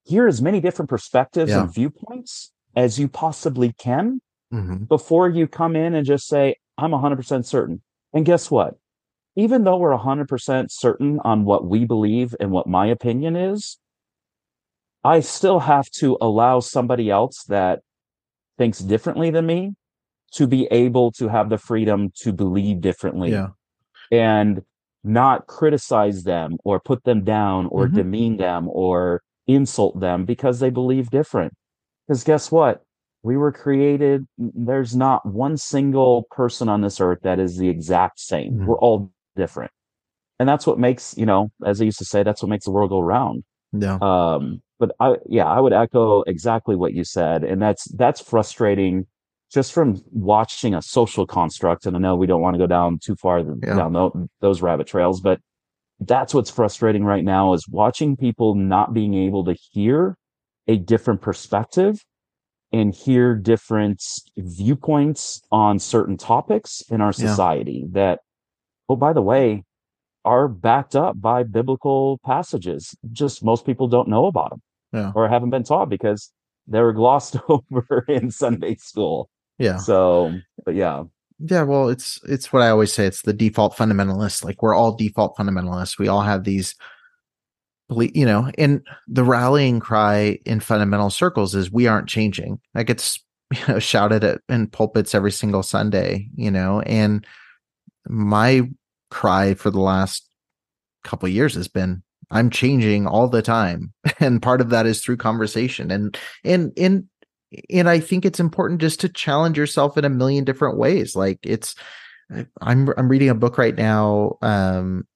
[0.04, 1.62] hear as many different perspectives Yeah.
[1.62, 4.20] and viewpoints as you possibly can
[4.52, 4.88] Mhm.
[4.88, 7.82] before you come in and just say, I'm 100% certain.
[8.12, 8.74] And guess what?
[9.36, 13.78] Even though we're 100% certain on what we believe and what my opinion is,
[15.04, 17.80] I still have to allow somebody else that
[18.58, 19.74] thinks differently than me
[20.32, 23.48] to be able to have the freedom to believe differently Yeah.
[24.10, 24.62] and
[25.04, 27.94] not criticize them or put them down or Mhm.
[27.94, 29.22] demean them or
[29.54, 31.52] insult them because they believe different.
[32.06, 32.82] Because guess what?
[33.22, 38.18] We were created, there's not one single person on this earth that is the exact
[38.18, 38.54] same.
[38.54, 38.66] Mhm.
[38.66, 39.70] We're all different.
[40.40, 42.72] And that's what makes, you know, as I used to say, that's what makes the
[42.72, 43.44] world go round.
[43.72, 43.98] Yeah.
[44.02, 47.44] Um, but I, yeah, I would echo exactly what you said.
[47.44, 49.06] And that's, that's frustrating
[49.52, 51.86] just from watching a social construct.
[51.86, 53.76] And I know we don't want to go down too far Yeah.
[53.76, 55.38] down tho- those rabbit trails, but
[56.06, 60.16] that's what's frustrating right now is watching people not being able to hear
[60.68, 61.98] a different perspective
[62.72, 64.02] and hear different
[64.36, 67.28] viewpoints on certain topics in our Yeah.
[67.28, 68.20] society that,
[68.88, 69.64] oh, by the way,
[70.24, 72.94] are backed up by biblical passages.
[73.10, 74.62] Just most people don't know about them
[74.92, 75.12] Yeah.
[75.14, 76.32] or haven't been taught because
[76.66, 79.28] they were glossed over in Sunday school.
[79.58, 79.76] Yeah.
[79.78, 81.04] So, but yeah,
[81.44, 83.06] Yeah, well, it's it's what I always say.
[83.06, 84.44] It's the default fundamentalist.
[84.44, 85.98] Like we're all default fundamentalists.
[85.98, 86.74] We all have these,
[87.90, 93.18] you know, and the rallying cry in fundamental circles is "We aren't changing." That gets
[93.52, 96.28] you know shouted at in pulpits every single Sunday.
[96.34, 97.26] You know, and
[98.08, 98.68] my
[99.10, 100.28] cry for the last
[101.04, 105.18] couple years has been I'm changing all the time, and part of that is through
[105.18, 107.04] conversation and and and
[107.70, 111.16] and I think it's important just to challenge yourself in a million different ways.
[111.16, 111.74] Like it's,
[112.60, 114.38] I'm I'm reading a book right now.
[114.42, 115.06] Um,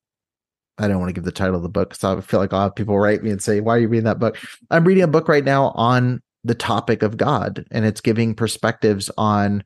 [0.79, 2.65] I don't want to give the title of the book because I feel like I'll
[2.65, 4.37] have people write me and say, "Why are you reading that book?"
[4.71, 9.11] I'm reading a book right now on the topic of God, and it's giving perspectives
[9.17, 9.65] on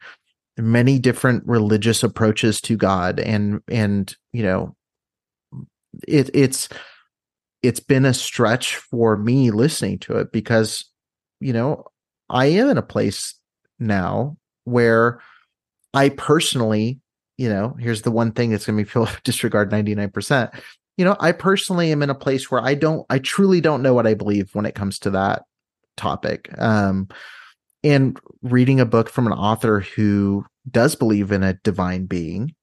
[0.56, 4.76] many different religious approaches to God, and and you know,
[6.06, 6.68] it it's
[7.62, 10.84] it's been a stretch for me listening to it because
[11.40, 11.84] you know
[12.30, 13.34] I am in a place
[13.78, 15.20] now where
[15.92, 17.00] I personally,
[17.36, 20.62] you know, here's the one thing that's going to be people disregard 99%.
[20.96, 23.94] You know, I personally am in a place where I don't, I truly don't know
[23.94, 25.42] what I believe when it comes to that
[25.96, 26.50] topic.
[26.58, 27.08] Um,
[27.82, 32.54] and reading a book from an author who does believe in a divine being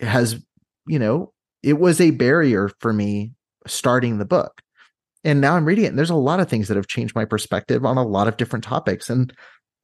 [0.00, 0.42] has,
[0.86, 3.32] you know, it was a barrier for me
[3.66, 4.60] starting the book
[5.24, 7.24] and now I'm reading it, and there's a lot of things that have changed my
[7.24, 9.32] perspective on a lot of different topics, and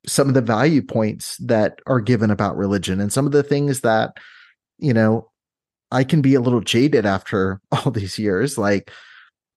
[0.06, 3.80] some of the value points that are given about religion, and some of the things
[3.80, 4.16] that,
[4.78, 5.30] you know,
[5.90, 8.58] I can be a little jaded after all these years.
[8.58, 8.90] Like,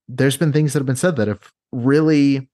[0.07, 2.49] there's been things that have been said that have really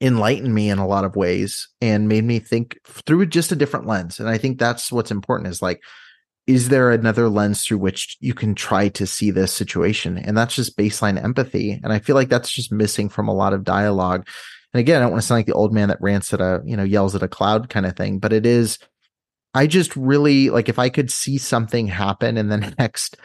[0.00, 3.86] enlightened me in a lot of ways and made me think through just a different
[3.86, 4.20] lens.
[4.20, 5.82] And I think that's what's important is like,
[6.48, 10.18] is there another lens through which you can try to see this situation?
[10.18, 11.78] And that's just baseline empathy.
[11.84, 14.26] And i feel like that's just missing from a lot of dialogue.
[14.72, 16.60] And again i don't want to sound like the old man that rants at a
[16.64, 18.78] you know yells at a cloud kind of thing but it is
[19.54, 23.16] i just really like if i could see something happen in the next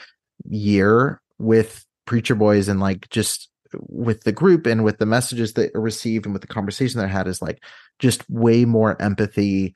[0.45, 3.49] year with preacher boys and like just
[3.88, 7.07] with the group and with the messages that are received and with the conversation that
[7.07, 7.63] I had is like
[7.99, 9.73] just way more empathy.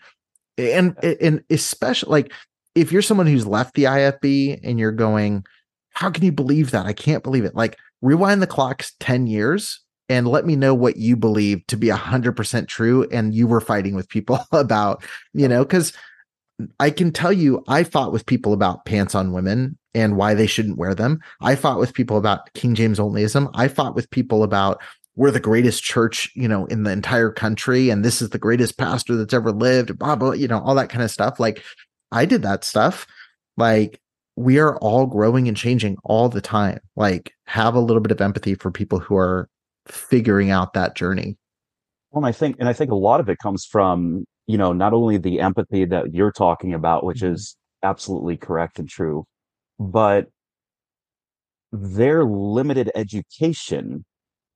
[0.57, 2.33] And and especially like
[2.78, 5.44] if you're someone who's left the IFB and you're going,
[5.92, 6.86] how can you believe that?
[6.86, 7.56] I can't believe it.
[7.56, 11.88] Like rewind the clocks 10 years and let me know what you believe to be
[11.88, 15.92] 100% true and you were fighting with people about, you know, cuz
[16.80, 20.48] I can tell you I fought with people about pants on women and why they
[20.48, 21.20] shouldn't wear them.
[21.42, 23.50] I fought with people about King James onlyism.
[23.56, 24.80] I fought with people about
[25.16, 28.78] we're the greatest church, you know, in the entire country and this is the greatest
[28.78, 31.40] pastor that's ever lived, blah blah, you know, all that kind of stuff.
[31.40, 31.63] Like
[32.12, 33.08] I did that stuff.
[33.58, 34.00] Like
[34.36, 36.80] we are all growing and changing all the time.
[36.96, 39.50] Like have a little bit of empathy for people who are
[39.88, 41.38] figuring out that journey.
[42.12, 44.73] Well, and I think, and I think a lot of it comes from, you know,
[44.73, 47.34] not only the empathy that you're talking about, which Mhm.
[47.34, 49.25] is absolutely correct and true,
[49.79, 50.29] but
[51.71, 54.06] their limited education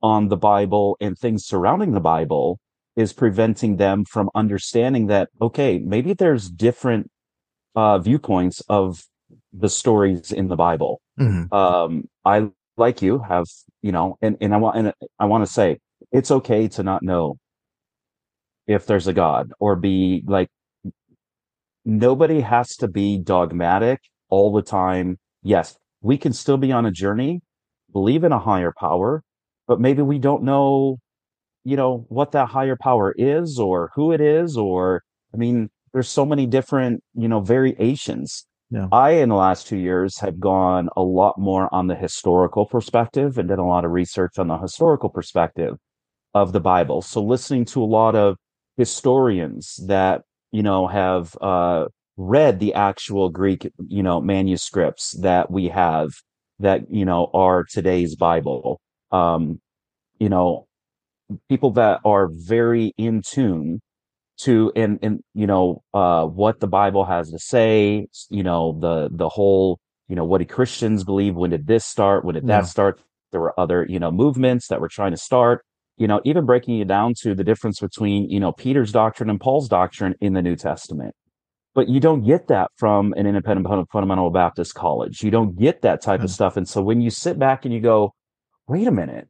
[0.02, 2.60] on the Bible and things surrounding the Bible
[2.96, 7.10] is preventing them from understanding that, okay, maybe there's different
[7.74, 9.04] uh, viewpoints of
[9.52, 11.00] the stories in the Bible.
[11.18, 11.52] Mhm.
[11.52, 13.46] Um, I, like you, have,
[13.82, 15.78] you know, and, and I want, and I want to say
[16.10, 17.36] it's okay to not know
[18.66, 20.48] if there's a God or be like,
[21.84, 26.90] nobody has to be dogmatic all the time yes, we can still be on a
[26.90, 27.40] journey,
[27.92, 29.22] believe in a higher power,
[29.66, 30.98] but maybe we don't know,
[31.64, 35.02] you know, what that higher power is or who it is, or,
[35.34, 38.46] I mean, there's so many different, you know, variations.
[38.70, 38.88] Yeah.
[38.90, 43.36] I, in the last two years, have gone a lot more on the historical perspective
[43.36, 45.76] and did a lot of research on the historical perspective
[46.32, 47.02] of the Bible.
[47.02, 48.36] So listening to a lot of
[48.76, 50.22] historians that,
[50.52, 51.86] you know, have, uh,
[52.16, 56.08] read the actual Greek, you know, manuscripts that we have
[56.58, 58.80] that, you know, are today's Bible.
[59.10, 59.60] Um,
[60.18, 60.66] you know,
[61.48, 63.80] people that are very in tune
[64.38, 69.08] to and and you know uh what the bible has to say you know the
[69.12, 69.78] the whole
[70.08, 71.34] you know what do christians believe?
[71.36, 72.24] When did this start?
[72.24, 72.66] When did that Yeah.
[72.66, 73.00] start?
[73.30, 75.64] There were other you know movements that were trying to start
[75.96, 79.40] you know even breaking it down to the difference between you know peter's doctrine and
[79.40, 81.14] paul's doctrine in the new testament.
[81.74, 85.22] But you don't get that from an independent fundamental baptist college.
[85.22, 86.34] You don't get that type of Mm.
[86.34, 86.56] stuff.
[86.58, 88.12] And so when you sit back and you go
[88.68, 89.28] wait a minute.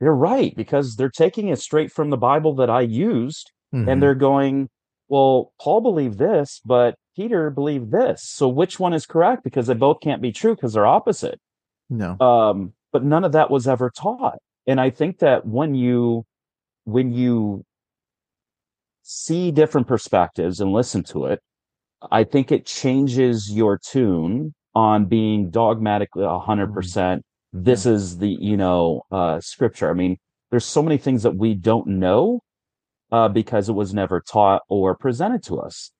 [0.00, 3.90] They're right because they're taking it straight from the bible that i used Mhm.
[3.90, 4.68] and they're going,
[5.08, 8.22] well, Paul believed this, but Peter believed this.
[8.22, 9.42] So which one is correct?
[9.44, 11.38] Because they both can't be true because they're opposite.
[11.88, 12.16] no.
[12.20, 14.38] Um, but none of that was ever taught.
[14.66, 16.24] And I think that when you
[16.84, 17.64] when you
[19.02, 21.40] see different perspectives and listen to it,
[22.10, 27.22] I think it changes your tune on being dogmatically a hundred percent.
[27.52, 29.90] This is the, you know, uh, scripture.
[29.90, 30.16] I mean,
[30.50, 32.40] there's so many things that we don't know,
[33.12, 35.90] uh, because it was never taught or presented to us.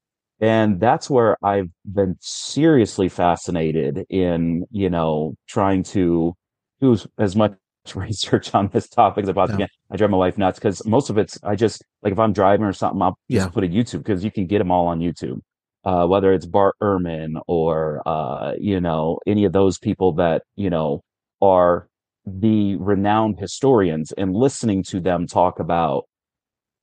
[0.40, 6.34] And that's where I've been seriously fascinated in, you know, trying to
[6.80, 7.52] do as much
[7.94, 9.66] research on this topic as I possibly Yeah.
[9.66, 9.74] can.
[9.90, 12.64] I drive my wife nuts because most of it's, I just, like if I'm driving
[12.64, 13.48] or something, I'll just Yeah.
[13.52, 15.40] put it YouTube because you can get them all on YouTube.
[15.84, 20.68] Uh, whether it's Bart Ehrman or, uh, you know, any of those people that, you
[20.70, 21.00] know,
[21.40, 21.88] are
[22.26, 26.04] the renowned historians and listening to them talk about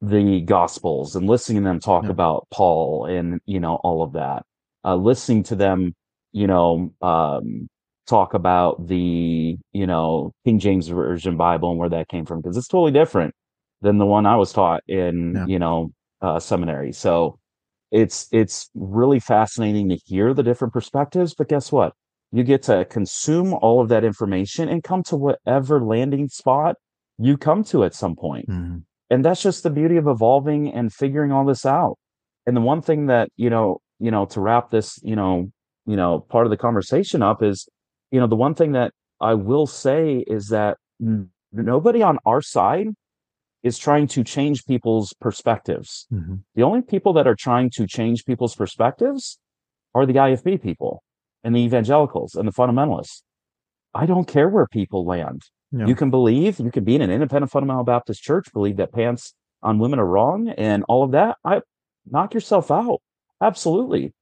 [0.01, 2.11] the gospels and listening to them talk Yeah.
[2.11, 4.43] about Paul and, you know, all of that,
[4.85, 5.95] uh, listening to them,
[6.31, 7.67] you know, um,
[8.05, 12.55] talk about the, you know, King James Version Bible and where that came from, because
[12.55, 13.33] it's totally different
[13.81, 15.45] than the one I was taught in, Yeah.
[15.45, 15.91] you know,
[16.21, 16.91] uh, seminary.
[16.93, 17.37] So
[17.91, 21.93] it's, it's really fascinating to hear the different perspectives, but guess what?
[22.31, 26.75] You get to consume all of that information and come to whatever landing spot
[27.17, 28.83] you come to at some point Mhm.
[29.09, 31.97] And that's just the beauty of evolving and figuring all this out.
[32.45, 35.51] And the one thing that you know you know to wrap this you know
[35.85, 37.67] you know part of the conversation up is
[38.11, 42.41] you know the one thing that i will say is that n- nobody on our
[42.41, 42.87] side
[43.63, 46.07] is trying to change people's perspectives.
[46.13, 46.43] Mhm.
[46.55, 49.39] the only people that are trying to change people's perspectives
[49.95, 51.01] are the ifb people
[51.43, 53.23] and the evangelicals and the fundamentalists.
[53.93, 55.41] I don't care where people land
[55.71, 55.85] Yeah.
[55.85, 59.33] you can believe, you can be in an independent fundamental Baptist church, believe that pants
[59.61, 61.37] on women are wrong and all of that.
[61.43, 61.61] I
[62.09, 63.01] knock yourself out.
[63.41, 64.13] Absolutely.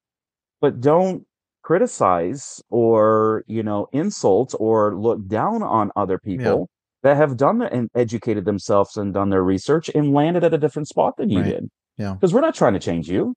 [0.60, 1.26] But don't
[1.64, 6.70] criticize or, you know, insult or look down on other people
[7.04, 10.58] that have done the, and educated themselves and done their research and landed at a
[10.58, 11.50] different spot than you Right.
[11.50, 11.70] did.
[11.98, 12.14] Yeah.
[12.14, 13.36] Because we're not trying to change you.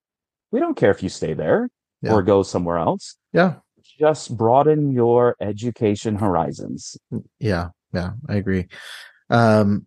[0.50, 1.68] We don't care if you stay there
[2.00, 2.12] Yeah.
[2.14, 3.16] or go somewhere else.
[3.32, 3.56] Yeah.
[3.98, 6.96] Just broaden your education horizons.
[7.12, 8.66] Mm, yeah, yeah, I agree.
[9.30, 9.86] Um,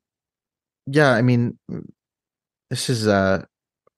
[0.87, 1.57] yeah, I mean,
[2.69, 3.45] this is uh,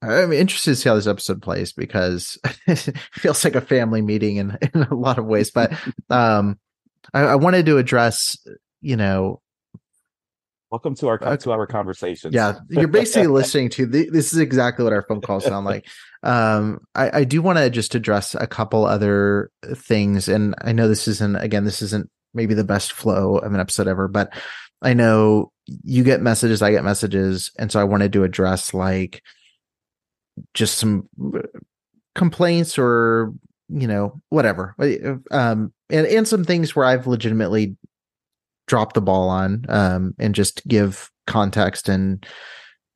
[0.02, 2.38] I'm interested to see how this episode plays because
[2.68, 5.52] it feels like a family meeting in in a lot of ways.
[5.52, 5.74] But
[6.10, 6.60] um,
[7.14, 8.38] I, I wanted to address,
[8.82, 9.40] you know,
[10.72, 11.38] Welcome to our Okay.
[11.44, 12.34] to our conversations.
[12.34, 15.86] yeah, you're basically listening to the, this is exactly what our phone calls sound like.
[16.24, 20.88] Um, I, I do want to just address a couple other things, and I know
[20.88, 24.34] this isn't again, this isn't maybe the best flow of an episode ever, but
[24.82, 29.22] I know you get messages, I get messages, and so I wanted to address like
[30.54, 31.40] just some uh,
[32.16, 33.34] complaints or
[33.70, 34.76] you know whatever,
[35.32, 37.78] um, and and some things where I've legitimately
[38.68, 42.26] drop the ball on um and just give context and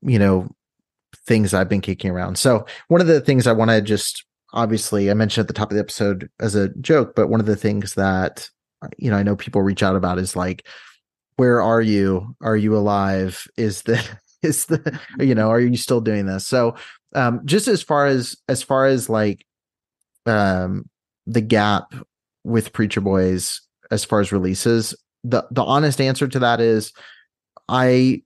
[0.01, 0.47] you know
[1.25, 2.37] things I've been kicking around.
[2.37, 5.71] So one of the things I want to just obviously I mentioned at the top
[5.71, 8.49] of the episode as a joke, but one of the things that
[8.97, 10.65] you know I know people reach out about is like
[11.37, 12.35] where are you?
[12.41, 13.47] Are you alive?
[13.57, 14.03] Is the
[14.43, 16.45] is the you know are you still doing this?
[16.45, 16.75] So
[17.15, 19.45] um just as far as as far as like
[20.25, 20.89] um
[21.25, 21.93] the gap
[22.43, 23.61] with Preacher Boys
[23.91, 26.91] as far as releases, the the honest answer to that is
[27.69, 28.23] I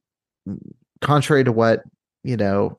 [1.02, 1.84] contrary to what,
[2.24, 2.78] you know,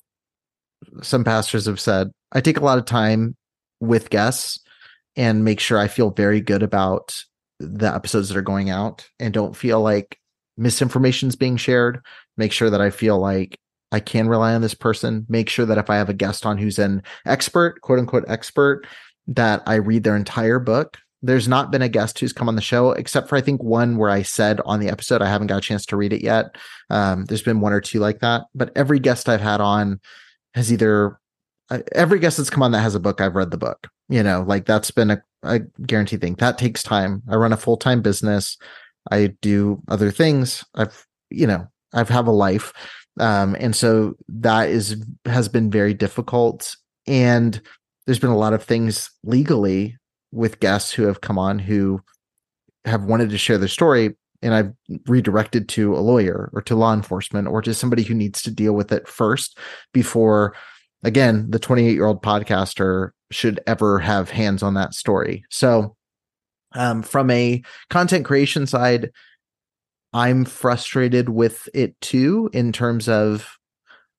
[1.03, 3.37] some pastors have said, I take a lot of time
[3.81, 4.59] with guests
[5.17, 7.15] and make sure I feel very good about
[7.63, 10.19] the episodes that are going out and don't feel like
[10.57, 12.01] misinformation is being shared.
[12.37, 13.59] Make sure that I feel like
[13.93, 15.27] I can rely on this person.
[15.29, 18.87] Make sure that if I have a guest on who's an expert, quote unquote expert,
[19.29, 20.99] that I read their entire book.
[21.25, 23.97] There's not been a guest who's come on the show, except for I think one
[23.97, 26.57] where I said on the episode, I haven't got a chance to read it yet.
[26.91, 30.01] Um, there's been one or two like that, but every guest I've had on
[30.55, 31.21] has either
[31.71, 33.89] uh, every guest that's come on that has a book, I've read the book.
[34.09, 36.35] You know, like that's been a, a guarantee thing.
[36.35, 37.23] That takes time.
[37.29, 38.57] I run a full time business.
[39.11, 40.65] I do other things.
[40.75, 42.73] I've, you know, I've have a life.
[43.21, 46.77] Um, and so that is has been very difficult.
[47.07, 47.61] And
[48.07, 49.97] there's been a lot of things legally
[50.33, 52.01] with guests who have come on who
[52.85, 54.73] have wanted to share their story and I've
[55.07, 58.73] redirected to a lawyer or to law enforcement or to somebody who needs to deal
[58.73, 59.57] with it first
[59.93, 60.55] before
[61.05, 65.45] again the 28 year old podcaster should ever have hands on that story.
[65.51, 65.97] So
[66.75, 69.11] um, from a content creation side,
[70.13, 73.59] I'm frustrated with it too in terms of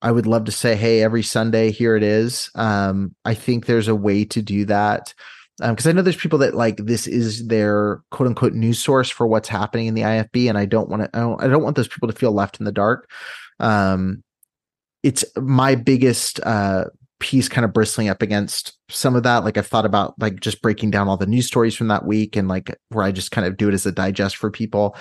[0.02, 2.50] I would love to say, hey, every Sunday, here it is.
[2.56, 5.14] Um, I think there's a way to do that.
[5.60, 9.10] Because um, I know there's people that like this is their quote unquote news source
[9.10, 11.10] for what's happening in the IFB, and I don't want to.
[11.14, 13.10] I don't, I don't want those people to feel left in the dark.
[13.60, 14.24] Um,
[15.04, 16.86] it's my biggest uh,
[17.20, 19.44] piece, kind of bristling up against some of that.
[19.44, 22.36] Like I've thought about like just breaking down all the news stories from that week,
[22.36, 24.96] and like where I just kind of do it as a digest for people.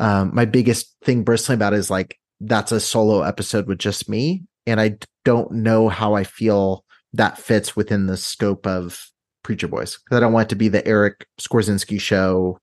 [0.00, 4.44] Um, my biggest thing bristling about is like that's a solo episode with just me.
[4.66, 9.06] And I don't know how I feel that fits within the scope of
[9.42, 9.98] Preacher Boys.
[9.98, 12.60] Because I don't want it to be the Eric Skwarczynski show.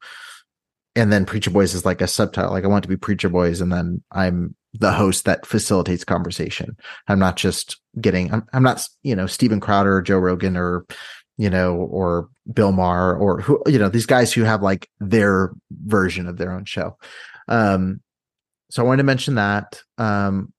[0.96, 2.52] And then Preacher Boys is like a subtitle.
[2.52, 6.78] Like I want to be Preacher Boys, and then I'm the host that facilitates conversation.
[7.08, 8.34] I'm not just getting.
[8.34, 10.86] I'm, I'm not you know Steven Crowder or Joe Rogan or
[11.38, 15.52] you know or Bill Maher or who you know these guys who have like their
[15.72, 16.98] version of their own show.
[17.48, 18.02] Um,
[18.70, 19.82] so I wanted to mention that.
[19.98, 20.52] Um,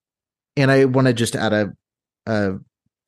[0.57, 1.73] and I want to just add a,
[2.27, 2.55] a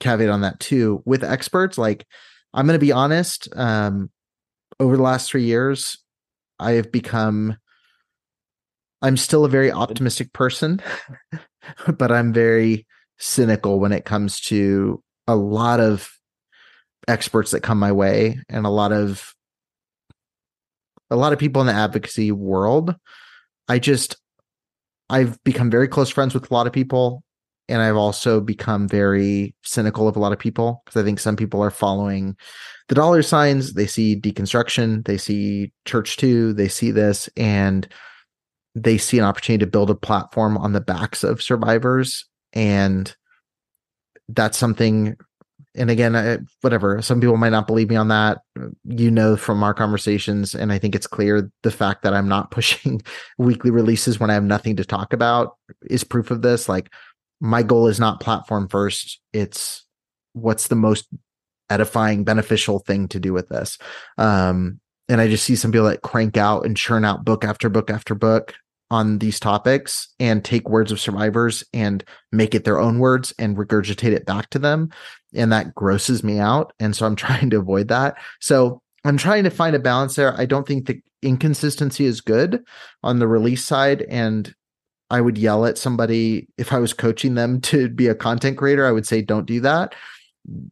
[0.01, 1.03] caveat on that too.
[1.07, 2.07] With experts, like
[2.53, 4.11] I'm going to be honest, um,
[4.81, 5.99] over the last three years,
[6.59, 7.57] I have become.
[9.03, 10.81] I'm still a very optimistic person,
[11.99, 12.87] but I'm very
[13.19, 16.11] cynical when it comes to a lot of
[17.07, 19.35] experts that come my way and a lot of
[21.11, 22.95] a lot of people in the advocacy world.
[23.69, 24.17] I just
[25.11, 27.23] I've become very close friends with a lot of people
[27.69, 31.37] and I've also become very cynical of a lot of people because I think some
[31.37, 32.37] people are following
[32.89, 33.75] the dollar signs.
[33.75, 37.87] They see deconstruction, they see Church Too, they see this, and
[38.75, 42.25] they see an opportunity to build a platform on the backs of survivors.
[42.53, 43.15] And
[44.29, 45.17] that's something
[45.75, 48.39] and again I, whatever some people might not believe me on that.
[48.85, 52.51] You know from our conversations and i think it's clear the fact that i'm not
[52.51, 53.01] pushing
[53.39, 55.57] weekly releases when i have nothing to talk about
[55.89, 56.69] is proof of this.
[56.69, 56.91] Like
[57.41, 59.21] my goal is not platform first.
[59.33, 59.85] It's
[60.33, 61.07] what's the most
[61.71, 63.79] edifying beneficial thing to do with this.
[64.17, 67.69] Um and i just see some people that crank out and churn out book after
[67.69, 68.55] book after book
[68.91, 73.57] on these topics and take words of survivors and make it their own words and
[73.57, 74.91] regurgitate it back to them.
[75.35, 76.73] And that grosses me out.
[76.81, 78.17] And so I'm trying to avoid that.
[78.41, 80.39] So I'm trying to find a balance there.
[80.39, 82.63] I don't think the inconsistency is good
[83.03, 84.03] on the release side.
[84.09, 84.55] And
[85.11, 88.87] I would yell at somebody if I was coaching them to be a content creator,
[88.87, 89.95] I would say, don't do that.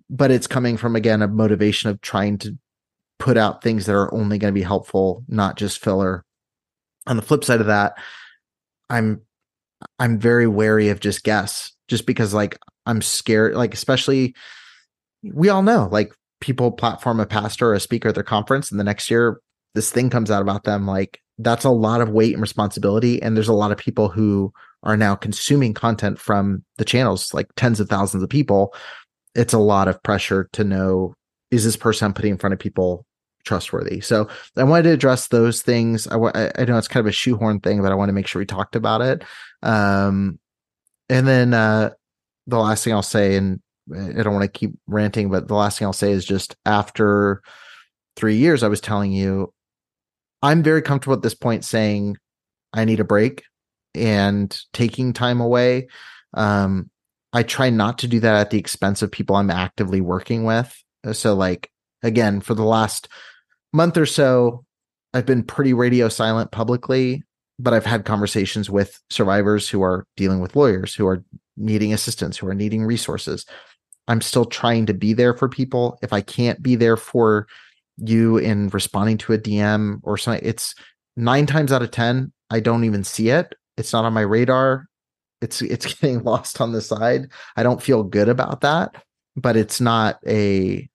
[0.08, 2.56] But it's coming from, again, a motivation of trying to
[3.18, 6.24] put out things that are only going to be helpful, not just filler
[7.06, 7.94] on the flip side of that,
[8.90, 9.20] I'm
[9.98, 14.34] I'm very wary of just guess, just because like I'm scared, like especially
[15.22, 18.80] we all know like people platform a pastor or a speaker at their conference, and
[18.80, 19.40] the next year
[19.74, 23.20] this thing comes out about them, like that's a lot of weight and responsibility.
[23.20, 24.52] And there's a lot of people who
[24.82, 28.74] are now consuming content from the channels, like tens of thousands of people.
[29.34, 31.14] It's a lot of pressure to know
[31.50, 33.06] is this person I'm putting in front of people
[33.44, 34.00] trustworthy.
[34.00, 36.06] So I wanted to address those things.
[36.08, 38.40] I, I know it's kind of a shoehorn thing, but I want to make sure
[38.40, 39.24] we talked about it.
[39.62, 40.38] Um,
[41.08, 41.90] and then uh,
[42.46, 43.60] the last thing I'll say, and
[43.94, 47.40] I don't want to keep ranting, but the last thing I'll say is just after
[48.16, 49.52] three years, I was telling you,
[50.42, 52.16] I'm very comfortable at this point saying
[52.72, 53.44] I need a break
[53.94, 55.88] and taking time away.
[56.34, 56.90] Um,
[57.32, 60.76] I try not to do that at the expense of people I'm actively working with.
[61.06, 61.70] Uh, so, like,
[62.02, 63.08] again, for the last
[63.72, 64.64] month or so,
[65.14, 67.22] I've been pretty radio silent publicly,
[67.58, 71.24] but I've had conversations with survivors who are dealing with lawyers, who are
[71.56, 73.46] needing assistance, who are needing resources.
[74.08, 75.98] I'm still trying to be there for people.
[76.02, 77.46] If I can't be there for
[77.98, 80.46] you in responding to a DM or something.
[80.46, 80.74] It's
[81.16, 83.54] nine times out of 10, I don't even see it.
[83.76, 84.86] It's not on my radar.
[85.40, 87.30] It's, it's getting lost on the side.
[87.56, 89.02] I don't feel good about that,
[89.34, 90.88] but it's not a,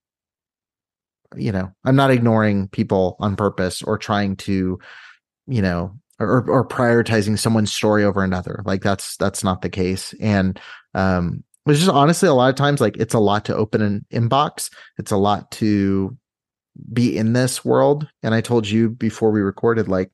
[1.36, 4.78] you know, I'm not ignoring people on purpose or trying to,
[5.46, 8.62] you know, or, or prioritizing someone's story over another.
[8.64, 10.14] Like that's, that's not the case.
[10.20, 10.60] And,
[10.94, 14.04] um, it's just honestly a lot of times like it's a lot to open an
[14.12, 14.68] inbox.
[14.98, 16.16] It's a lot to
[16.92, 18.08] be in this world.
[18.22, 20.10] And I told you before we recorded, like,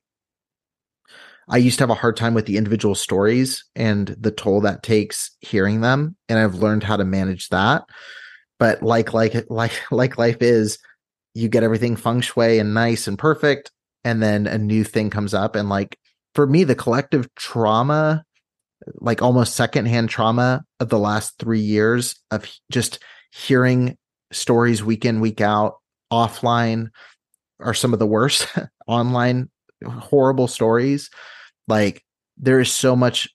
[1.48, 4.82] I used to have a hard time with the individual stories and the toll that
[4.82, 6.16] takes hearing them.
[6.28, 7.84] And I've learned how to manage that.
[8.58, 10.78] But like, like, like, like life is,
[11.34, 13.70] you get everything feng shui and nice and perfect.
[14.04, 15.56] And then a new thing comes up.
[15.56, 15.98] And like,
[16.34, 18.24] for me, the collective trauma,
[18.96, 23.02] like almost secondhand trauma of the last three years of just
[23.32, 23.96] hearing
[24.32, 25.74] stories week in, week out
[26.12, 26.88] offline
[27.60, 28.46] are some of the worst
[28.86, 29.48] online
[29.86, 31.10] horrible stories
[31.66, 32.02] like
[32.36, 33.28] there is so much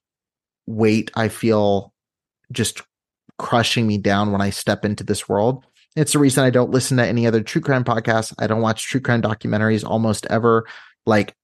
[0.65, 1.93] weight i feel
[2.51, 2.81] just
[3.37, 5.65] crushing me down when i step into this world
[5.95, 8.33] it's the reason i don't listen to any other true crime podcasts.
[8.39, 10.65] I don't watch true crime documentaries almost ever.
[11.05, 11.35] Like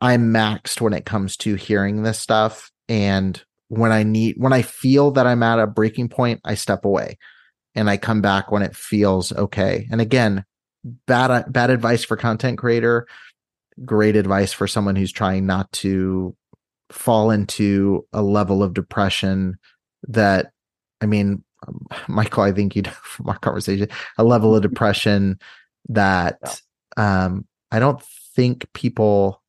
[0.00, 2.70] i'm maxed when it comes to hearing this stuff.
[2.88, 6.84] And when i need when i feel that i'm at a breaking point i step
[6.84, 7.18] away
[7.74, 9.86] and i come back when it feels okay.
[9.90, 10.44] And again
[11.06, 13.06] bad bad advice for content creator
[13.84, 16.36] great advice for someone who's trying not to
[16.90, 19.56] fall into a level of depression
[20.08, 20.50] that
[21.00, 21.42] i mean
[22.08, 23.88] michael i think you know from our conversation
[24.18, 25.38] a level of depression
[25.88, 26.38] that
[26.96, 27.24] yeah.
[27.24, 28.02] um i don't
[28.34, 29.42] think people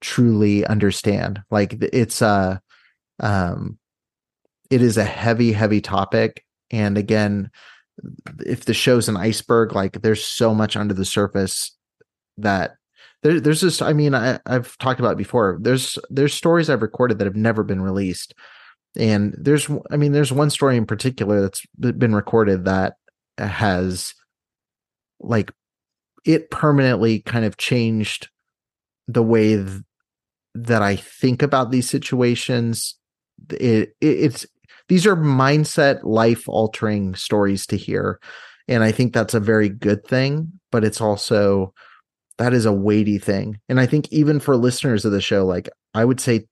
[0.00, 2.60] truly understand like it's a
[3.20, 3.78] um
[4.70, 7.50] it is a heavy heavy topic and again
[8.44, 11.76] if the show's an iceberg, like there's so much under the surface
[12.38, 12.76] that
[13.22, 15.58] there, there's just I mean, I, I've talked about before.
[15.60, 18.34] There's there's stories I've recorded that have never been released.
[18.96, 22.94] And there's I mean, there's one story in particular that's been recorded that
[23.38, 24.14] has
[25.20, 25.52] like
[26.24, 28.28] it permanently kind of changed
[29.08, 29.82] the way th-
[30.54, 32.96] that I think about these situations.
[33.50, 34.46] It, it, it's
[34.88, 38.20] these are mindset life altering stories to hear
[38.68, 41.72] and i think that's a very good thing but it's also
[42.38, 45.68] that is a weighty thing and i think even for listeners of the show like
[45.94, 46.46] i would say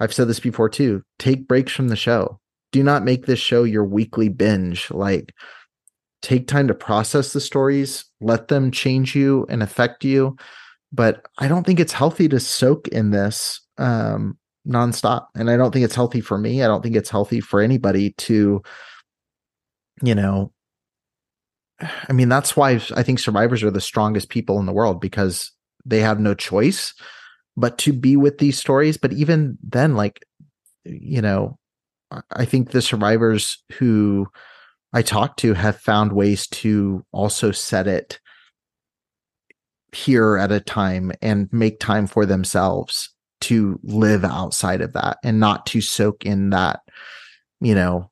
[0.00, 2.38] i've said this before too take breaks from the show
[2.72, 5.32] do not make this show your weekly binge like
[6.22, 10.36] take time to process the stories let them change you and affect you
[10.92, 14.36] but i don't think it's healthy to soak in this um
[14.66, 15.26] nonstop.
[15.34, 16.62] And I don't think it's healthy for me.
[16.62, 18.62] I don't think it's healthy for anybody to,
[20.02, 20.52] you know,
[22.08, 25.52] I mean, that's why I think survivors are the strongest people in the world because
[25.84, 26.94] they have no choice
[27.56, 28.96] but to be with these stories.
[28.96, 30.24] But even then, like,
[30.84, 31.58] you know,
[32.30, 34.28] I think the survivors who
[34.92, 38.20] I talk to have found ways to also set it
[39.92, 43.10] here at a time and make time for themselves
[43.42, 46.80] to live outside of that and not to soak in that,
[47.60, 48.10] you know,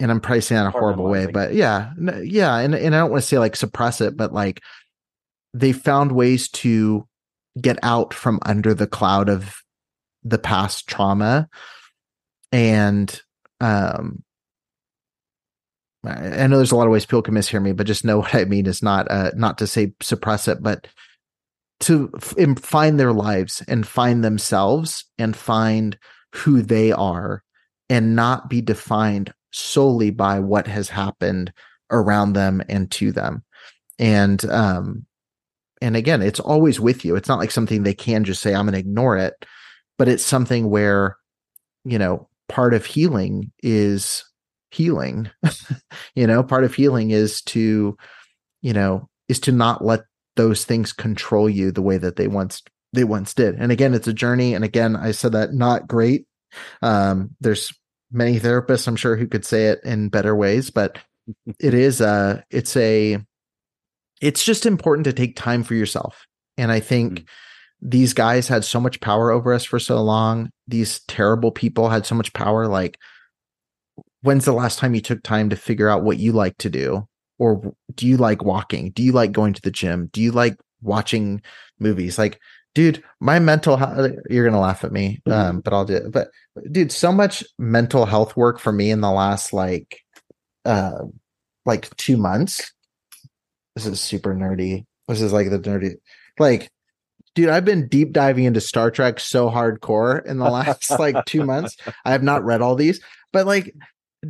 [0.00, 1.92] and I'm probably saying that in a horrible way, but yeah,
[2.22, 2.56] yeah.
[2.56, 4.60] And, and I don't want to say like suppress it, but like
[5.54, 7.06] they found ways to
[7.60, 9.56] get out from under the cloud of
[10.22, 11.48] the past trauma.
[12.50, 13.20] And,
[13.60, 14.22] um,
[16.04, 18.34] I know there's a lot of ways people can mishear me, but just know what
[18.34, 20.86] I mean is not, uh, not to say suppress it, but
[21.80, 25.98] to f- find their lives and find themselves and find
[26.34, 27.42] who they are
[27.88, 31.52] and not be defined solely by what has happened
[31.90, 33.44] around them and to them
[33.98, 35.04] and um
[35.82, 38.66] and again it's always with you it's not like something they can just say i'm
[38.66, 39.34] going to ignore it
[39.98, 41.16] but it's something where
[41.84, 44.24] you know part of healing is
[44.70, 45.30] healing
[46.14, 47.96] you know part of healing is to
[48.62, 50.00] you know is to not let
[50.36, 52.62] those things control you the way that they once
[52.92, 53.56] they once did.
[53.56, 54.54] And again, it's a journey.
[54.54, 56.26] And again, I said that not great.
[56.82, 57.72] Um, there's
[58.10, 60.98] many therapists, I'm sure, who could say it in better ways, but
[61.58, 63.18] it is a, it's a,
[64.22, 66.26] it's just important to take time for yourself.
[66.56, 67.88] And I think mm-hmm.
[67.88, 70.50] these guys had so much power over us for so long.
[70.68, 72.68] These terrible people had so much power.
[72.68, 72.98] Like,
[74.22, 77.06] when's the last time you took time to figure out what you like to do
[77.38, 78.90] or do you like walking?
[78.90, 80.08] Do you like going to the gym?
[80.12, 81.42] Do you like watching
[81.80, 82.16] movies?
[82.16, 82.38] Like,
[82.76, 85.32] dude, my mental health, you're going to laugh at me, mm-hmm.
[85.32, 86.12] um, but I'll do it.
[86.12, 86.28] But
[86.70, 90.00] dude, so much mental health work for me in the last like,
[90.64, 91.00] uh,
[91.66, 92.72] like two months.
[93.74, 94.84] This is super nerdy.
[95.08, 95.94] this is like the nerdy,
[96.38, 96.70] like,
[97.34, 101.44] dude, I've been deep diving into Star Trek so hardcore in the last like two
[101.44, 101.76] months.
[102.04, 103.00] I have not read all these,
[103.32, 103.74] but like,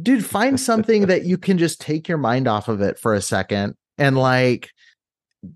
[0.01, 3.21] dude, find something that you can just take your mind off of it for a
[3.21, 4.71] second and like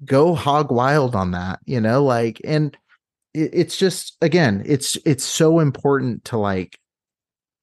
[0.05, 2.76] go hog wild on that, you know, like, and
[3.34, 6.78] it, it's just, again, it's, it's so important to like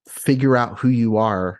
[0.08, 1.60] figure out who you are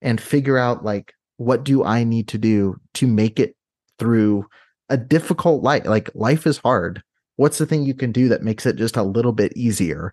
[0.00, 3.55] and figure out like, what do I need to do to make it
[3.98, 4.46] through
[4.88, 5.86] a difficult life?
[5.86, 7.02] Like life is hard.
[7.36, 10.12] What's the thing you can do that makes it just a little bit easier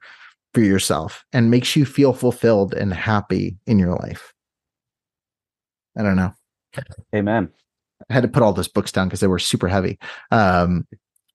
[0.54, 4.34] for yourself and makes you feel fulfilled and happy in your life?
[5.98, 6.34] I don't know.
[7.16, 7.50] Amen.
[8.10, 10.00] I had to put all those books down because they were super heavy.
[10.32, 10.88] Um,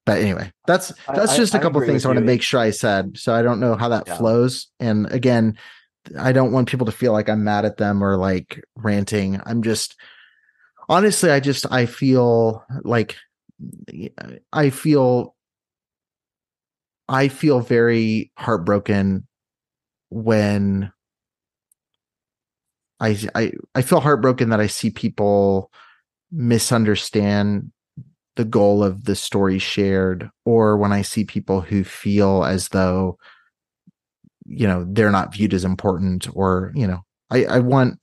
[0.04, 3.18] but anyway, that's that's just a couple things I want to make sure I said.
[3.18, 4.16] So I don't know how that yeah.
[4.16, 4.68] flows.
[4.80, 5.58] And again,
[6.18, 9.40] I don't want people to feel like I'm mad at them or like ranting.
[9.44, 9.96] I'm just
[10.88, 13.16] honestly, I just I feel like
[14.52, 15.34] I feel
[17.08, 19.26] I feel very heartbroken
[20.10, 20.92] when
[23.00, 25.70] I I I feel heartbroken that I see people
[26.30, 27.72] misunderstand
[28.36, 33.18] the goal of the story shared or when I see people who feel as though
[34.48, 37.98] you know they're not viewed as important or you know i i want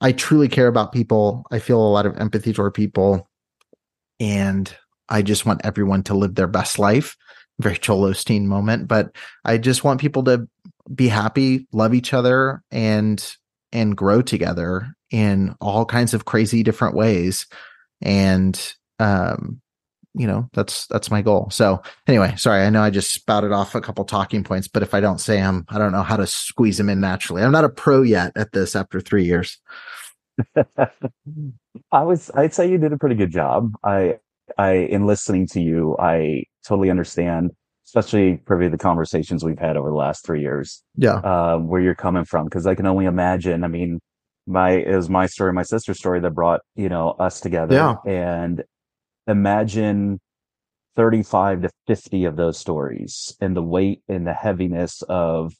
[0.00, 1.44] i truly care about people.
[1.50, 3.28] I feel a lot of empathy toward people.
[4.20, 4.74] And
[5.08, 7.16] i just want everyone to live their best life.
[7.60, 10.48] Very Joel Osteen moment but i just want people to
[10.94, 13.36] be happy love each other and
[13.72, 17.46] and grow together in all kinds of crazy different ways.
[18.00, 19.60] And um
[20.18, 21.48] you know that's that's my goal.
[21.50, 24.94] So anyway sorry i know i just spouted off a couple talking points but if
[24.94, 27.42] i don't say them i don't know how to squeeze them in naturally.
[27.42, 29.58] I'm not a pro yet at this after three years.
[31.92, 33.72] I was i'd say you did a pretty good job.
[33.84, 34.18] I
[34.56, 37.50] i in listening to you i totally understand
[37.86, 41.16] especially probably the conversations we've had over the last three years yeah.
[41.16, 44.00] uh, where you're coming from because i can only imagine i mean
[44.46, 47.94] my it was my story my sister's story that brought you know us together yeah.
[48.10, 48.64] and
[49.28, 50.20] imagine
[50.96, 55.54] 35 to 50 of those stories and the weight and the heaviness of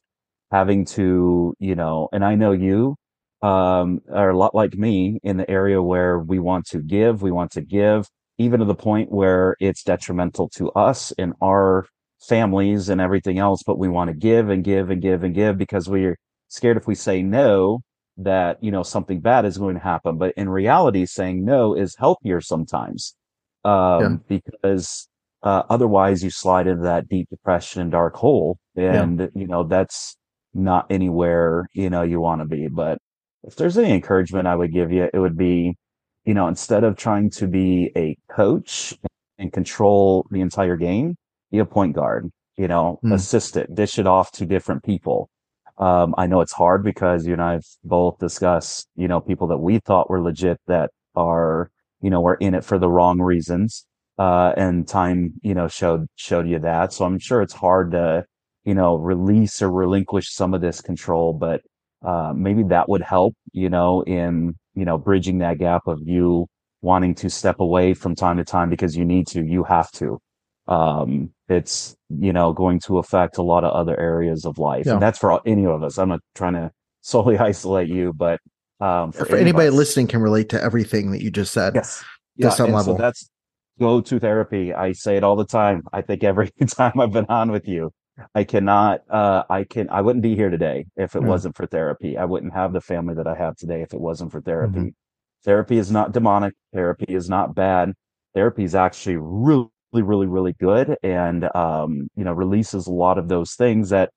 [0.50, 2.96] having to, you know, and I know you
[3.42, 7.30] um, are a lot like me in the area where we want to give, we
[7.30, 8.08] want to give,
[8.38, 11.86] even to the point where it's detrimental to us and our
[12.20, 15.56] families and everything else, but we want to give and give and give and give
[15.56, 16.16] because we're
[16.48, 17.80] scared if we say no,
[18.16, 20.18] that, you know, something bad is going to happen.
[20.18, 23.14] But in reality, saying no is healthier sometimes
[23.64, 24.40] um, yeah.
[24.40, 25.08] because
[25.42, 29.26] uh, otherwise you slide into that deep depression and dark hole, and yeah.
[29.34, 30.16] you know that's
[30.54, 32.68] not anywhere you know you want to be.
[32.68, 32.98] But
[33.44, 35.76] if there's any encouragement I would give you, it would be,
[36.24, 38.94] you know, instead of trying to be a coach
[39.38, 41.16] and control the entire game,
[41.50, 42.30] be a point guard.
[42.56, 43.14] You know, mm.
[43.14, 45.30] assist it, dish it off to different people.
[45.78, 49.58] Um, I know it's hard because you and I've both discussed, you know, people that
[49.58, 51.70] we thought were legit that are
[52.00, 53.84] you know, were in it for the wrong reasons.
[54.18, 56.92] Uh, and time, you know, showed, showed you that.
[56.92, 58.24] So I'm sure it's hard to,
[58.64, 61.60] you know, release or relinquish some of this control, but,
[62.04, 66.48] uh, maybe that would help, you know, in, you know, bridging that gap of you
[66.82, 70.18] wanting to step away from time to time because you need to, you have to.
[70.66, 74.86] Um, it's, you know, going to affect a lot of other areas of life.
[74.86, 74.94] Yeah.
[74.94, 75.96] And that's for any of us.
[75.96, 76.70] I'm not trying to
[77.02, 78.40] solely isolate you, but
[78.80, 81.74] um, for, for anybody listening can relate to everything that you just said.
[81.74, 82.04] Yes.
[82.36, 82.96] Yeah, some level.
[82.96, 83.28] So that's
[83.78, 84.72] go to therapy.
[84.72, 85.82] I say it all the time.
[85.92, 87.92] I think every time I've been on with you,
[88.34, 92.16] I cannot, uh, I can, I wouldn't be here today if it wasn't for therapy.
[92.16, 94.78] I wouldn't have the family that I have today if it wasn't for therapy.
[94.78, 94.88] Mm-hmm.
[95.44, 96.54] Therapy is not demonic.
[96.72, 97.92] Therapy is not bad.
[98.34, 103.28] Therapy is actually really, really, really good and, um, you know, releases a lot of
[103.28, 104.10] those things that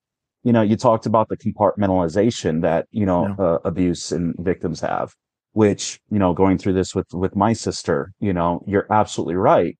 [0.44, 3.44] you know, you talked about the compartmentalization that, you know, yeah.
[3.44, 5.14] uh, abuse and victims have,
[5.52, 9.76] which, you know, going through this with, with my sister, you know, you're absolutely right.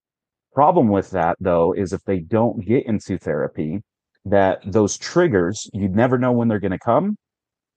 [0.54, 3.80] Problem with that though, is if they don't get into therapy,
[4.24, 7.16] that those triggers, you never know when they're going to come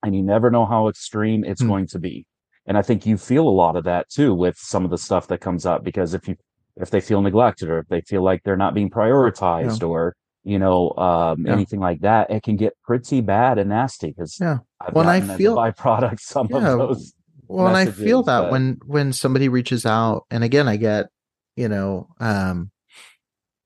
[0.04, 1.68] and you never know how extreme it's mm.
[1.68, 2.28] going to be.
[2.68, 5.28] And I think you feel a lot of that too with some of the stuff
[5.30, 6.36] that comes up because if you,
[6.76, 9.88] if they feel neglected or if they feel like they're not being prioritized yeah.
[9.88, 10.16] or
[10.46, 11.54] you know, um, yeah.
[11.54, 14.60] anything like that, it can get pretty bad and nasty because yeah.
[14.91, 17.14] when I feel byproduct some yeah, of those.
[17.48, 18.52] Well, and I feel that but...
[18.52, 21.08] when when somebody reaches out, and again, I get,
[21.56, 22.72] you know, um,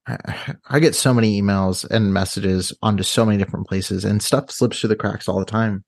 [0.08, 4.50] I, I get so many emails and messages onto so many different places, and stuff
[4.50, 5.84] slips through the cracks all the time.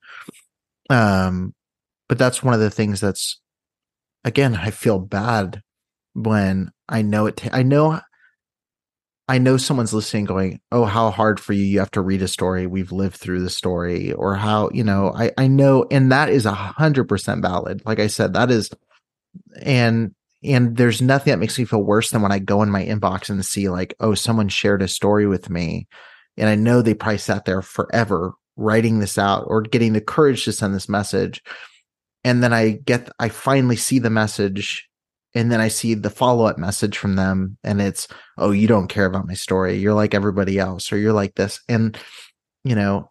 [0.89, 1.54] Um,
[2.10, 3.39] but that's one of the things that's,
[4.26, 5.62] again, I feel bad
[6.14, 7.38] when I know it.
[7.38, 8.02] T- I know
[9.32, 11.64] I know someone's listening going, Oh, how hard for you.
[11.64, 12.68] You have to read a story.
[12.68, 16.46] We've lived through the story or how, you know, I, I know, and that is
[16.46, 17.82] a hundred percent valid.
[17.86, 18.70] Like I said, that is,
[19.62, 20.14] and,
[20.44, 23.30] and there's nothing that makes me feel worse than when I go in my inbox
[23.30, 25.88] and see like, oh, someone shared a story with me.
[26.36, 30.44] And I know they probably sat there forever writing this out or getting the courage
[30.44, 31.42] to send this message.
[32.26, 34.90] And then I get, I finally see the message
[35.34, 38.08] and then I see the follow up message from them and it's,
[38.38, 39.78] oh, you don't care about my story.
[39.78, 41.60] You're like everybody else, or you're like this.
[41.70, 41.98] And,
[42.64, 43.10] you know,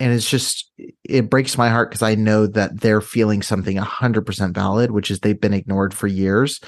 [0.00, 0.70] and it's just,
[1.04, 5.20] it breaks my heart because I know that they're feeling something 100% valid, which is
[5.20, 6.60] they've been ignored for years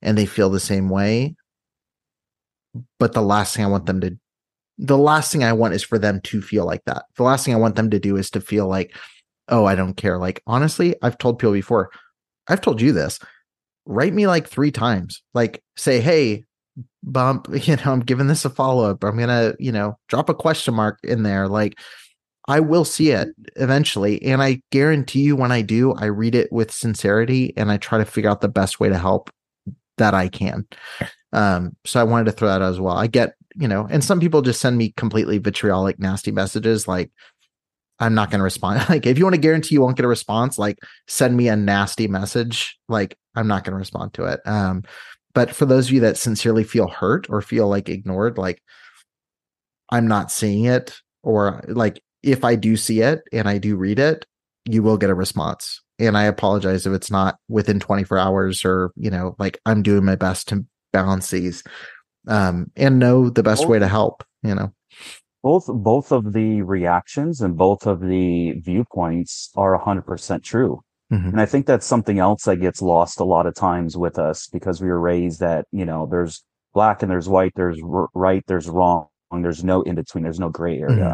[0.00, 1.36] and they feel the same way.
[2.98, 4.18] But the last thing I want them to,
[4.78, 7.04] the last thing I want is for them to feel like that.
[7.16, 8.96] The last thing I want them to do is to feel like,
[9.48, 10.18] oh, I don't care.
[10.18, 11.90] Like, honestly, I've told people before,
[12.48, 13.20] I've told you this
[13.86, 15.22] write me like three times.
[15.34, 16.44] Like say, hey,
[17.02, 19.04] bump, you know, I'm giving this a follow up.
[19.04, 21.48] I'm gonna, you know, drop a question mark in there.
[21.48, 21.78] Like
[22.48, 24.22] I will see it eventually.
[24.22, 27.98] And I guarantee you when I do, I read it with sincerity and I try
[27.98, 29.30] to figure out the best way to help
[29.98, 30.66] that I can.
[31.32, 32.96] Um, so I wanted to throw that out as well.
[32.96, 37.10] I get, you know, and some people just send me completely vitriolic, nasty messages like,
[38.00, 38.84] I'm not going to respond.
[38.88, 41.54] Like, if you want to guarantee you won't get a response, like send me a
[41.54, 42.76] nasty message.
[42.88, 44.40] Like, I'm not going to respond to it.
[44.46, 44.82] Um,
[45.34, 48.62] but for those of you that sincerely feel hurt or feel like ignored, like
[49.90, 53.98] I'm not seeing it, or like if I do see it and I do read
[53.98, 54.26] it,
[54.64, 55.80] you will get a response.
[55.98, 60.04] And I apologize if it's not within 24 hours or, you know, like I'm doing
[60.04, 61.62] my best to balance these
[62.28, 64.72] um, and know the best way to help, you know
[65.42, 70.80] both both of the reactions and both of the viewpoints are 100% true
[71.12, 71.28] mm-hmm.
[71.28, 74.48] and i think that's something else that gets lost a lot of times with us
[74.48, 76.44] because we were raised that you know there's
[76.74, 79.06] black and there's white there's r- right there's wrong
[79.40, 81.12] there's no in between there's no gray area mm-hmm.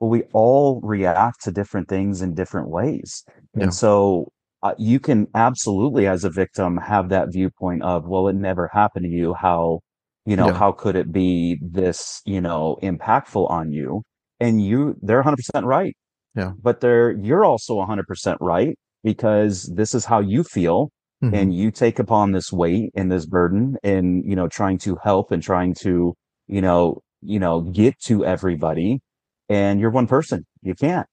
[0.00, 3.24] but we all react to different things in different ways
[3.54, 3.64] yeah.
[3.64, 4.30] and so
[4.62, 9.04] uh, you can absolutely as a victim have that viewpoint of well it never happened
[9.04, 9.80] to you how
[10.24, 10.52] you know yeah.
[10.52, 14.02] how could it be this you know impactful on you
[14.40, 15.96] and you they're 100% right
[16.34, 20.90] yeah but they're you're also 100% right because this is how you feel
[21.22, 21.34] mm-hmm.
[21.34, 25.30] and you take upon this weight and this burden and you know trying to help
[25.30, 26.14] and trying to
[26.46, 29.00] you know you know get to everybody
[29.48, 31.06] and you're one person you can't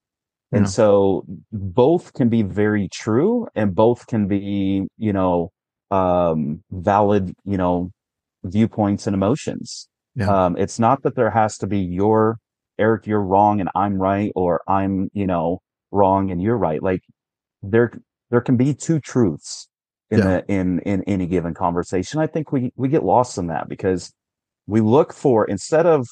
[0.51, 0.57] yeah.
[0.57, 5.51] and so both can be very true and both can be you know
[5.91, 7.91] um valid you know
[8.43, 9.87] viewpoints and emotions.
[10.15, 10.45] Yeah.
[10.45, 12.37] Um, it's not that there has to be your
[12.79, 15.59] Eric, you're wrong and I'm right, or I'm, you know,
[15.91, 16.81] wrong and you're right.
[16.81, 17.01] Like
[17.63, 17.91] there,
[18.29, 19.67] there can be two truths
[20.11, 20.25] in yeah.
[20.25, 22.19] the, in, in any given conversation.
[22.19, 24.13] I think we, we get lost in that because
[24.67, 26.07] we look for, instead of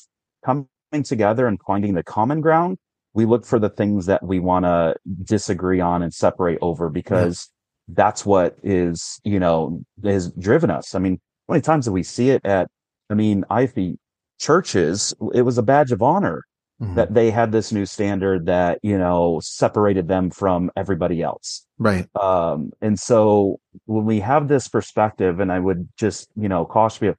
[0.46, 0.68] coming
[1.04, 2.78] together and finding the common ground,
[3.14, 7.50] we look for the things that we want to disagree on and separate over because
[7.88, 7.96] yeah.
[7.96, 10.96] that's what is, you know, has driven us.
[10.96, 12.70] I mean, how many times do we see it at,
[13.10, 13.98] I mean, IFB
[14.40, 15.14] churches?
[15.34, 16.46] It was a badge of honor
[16.82, 16.96] mm-hmm.
[16.96, 21.66] that they had this new standard that, you know, separated them from everybody else.
[21.78, 22.08] Right.
[22.16, 27.08] Um, and so when we have this perspective, and I would just, you know, caution
[27.08, 27.16] you,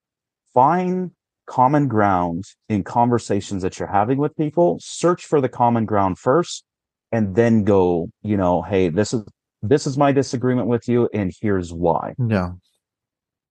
[0.53, 1.13] find
[1.47, 6.65] common ground in conversations that you're having with people, search for the common ground first,
[7.11, 9.23] and then go, you know, hey, this is
[9.65, 12.15] this is my disagreement with you, and here's why.
[12.29, 12.51] Yeah.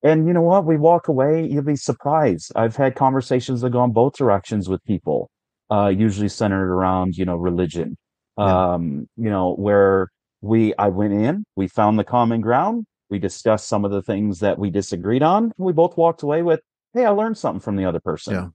[0.04, 0.66] And you know what?
[0.66, 2.52] We walk away, you'll be surprised.
[2.56, 5.30] I've had conversations that go in both directions with people,
[5.72, 7.98] uh, usually centered around, you know, religion.
[8.38, 8.74] Yeah.
[8.74, 10.10] Um, you know, where
[10.42, 12.86] we, I went in, we found the common ground.
[13.10, 15.52] We discussed some of the things that we disagreed on.
[15.58, 16.62] We both walked away with,
[16.94, 18.34] Hey, I learned something from the other person.
[18.34, 18.48] Yeah.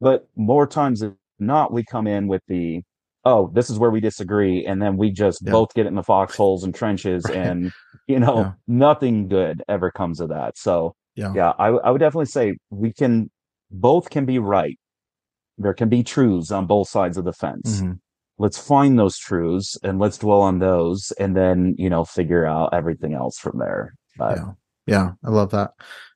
[0.00, 2.82] But more times than not, we come in with the,
[3.24, 4.64] oh, this is where we disagree.
[4.64, 5.52] And then we just yeah.
[5.52, 7.36] both get in the foxholes and trenches right.
[7.36, 7.72] and,
[8.06, 8.52] you know, yeah.
[8.66, 10.56] nothing good ever comes of that.
[10.56, 13.30] So, yeah, yeah I, I would definitely say we can,
[13.70, 14.78] both can be right.
[15.62, 17.80] There can be truths on both sides of the fence.
[17.80, 17.92] Mm-hmm.
[18.38, 22.70] Let's find those truths and let's dwell on those and then, you know, figure out
[22.72, 23.94] everything else from there.
[24.16, 24.52] But, yeah.
[24.86, 25.10] Yeah.
[25.24, 25.72] I love that.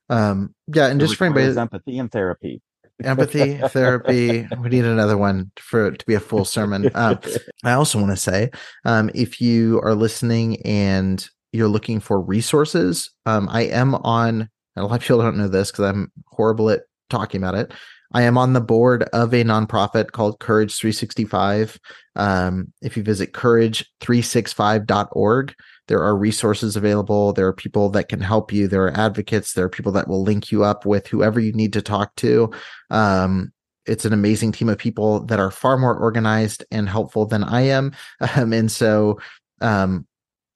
[0.09, 0.87] Um, yeah.
[0.87, 2.63] And just for anybody, empathy and therapy
[3.05, 7.19] empathy therapy we need another one for it to be a full sermon um,
[7.63, 8.51] i also want to say
[8.87, 14.83] um, if you are listening and you're looking for resources um, i am on a
[14.83, 17.73] lot of people don't know this because i'm horrible at talking about it.
[18.13, 21.79] I am on the board of a nonprofit called Courage 365.
[22.15, 25.55] Um, if you visit courage365.org,
[25.89, 27.33] there are resources available.
[27.33, 28.69] There are people that can help you.
[28.69, 29.53] There are advocates.
[29.53, 32.51] There are people that will link you up with whoever you need to talk to.
[32.91, 33.53] Um,
[33.87, 37.61] it's an amazing team of people that are far more organized and helpful than I
[37.63, 37.93] am.
[38.37, 39.19] Um, and so,
[39.61, 40.07] um,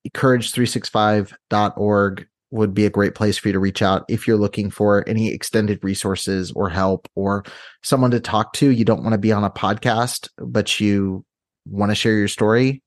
[0.09, 5.09] courage365.org would be a great place for you to reach out if you're looking for
[5.09, 7.45] any extended resources or help or
[7.83, 8.71] someone to talk to.
[8.71, 11.25] You don't want to be on a podcast, but you
[11.67, 12.83] want to share your story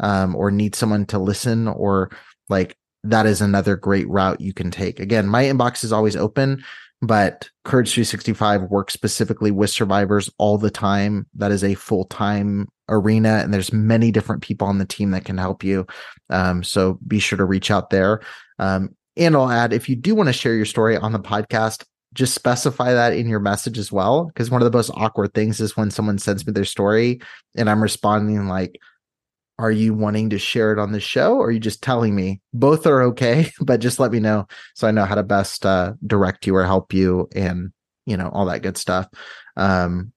[0.00, 2.10] um, or need someone to listen or
[2.48, 5.00] like that is another great route you can take.
[5.00, 6.62] Again, my inbox is always open,
[7.00, 11.26] but Courage 365 works specifically with survivors all the time.
[11.34, 15.24] That is a full time arena, and there's many different people on the team that
[15.24, 15.86] can help you.
[16.30, 18.22] Um, so be sure to reach out there.
[18.58, 21.84] Um, and I'll add if you do want to share your story on the podcast,
[22.14, 24.26] just specify that in your message as well.
[24.26, 27.20] Because one of the most awkward things is when someone sends me their story
[27.56, 28.78] and I'm responding like,
[29.58, 32.40] are you wanting to share it on the show or are you just telling me
[32.52, 35.92] both are okay but just let me know so i know how to best uh,
[36.06, 37.72] direct you or help you and
[38.04, 39.08] you know all that good stuff
[39.56, 40.12] um,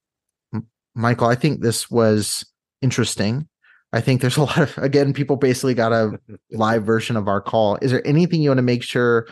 [0.94, 2.44] michael i think this was
[2.82, 3.48] interesting
[3.92, 6.18] i think there's a lot of again people basically got a
[6.50, 9.26] live version of our call is there anything you want to make sure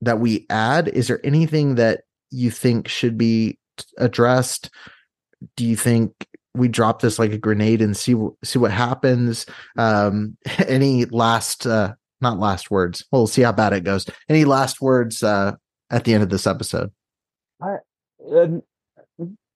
[0.00, 3.58] that we add is there anything that you think should be
[3.98, 4.70] addressed
[5.56, 8.14] do you think we drop this like a grenade and see
[8.44, 9.46] see what happens.
[9.76, 10.36] Um,
[10.68, 13.04] any last uh, not last words?
[13.10, 14.06] We'll see how bad it goes.
[14.28, 15.52] Any last words uh,
[15.90, 16.90] at the end of this episode?
[17.60, 17.76] I,
[18.34, 18.48] uh,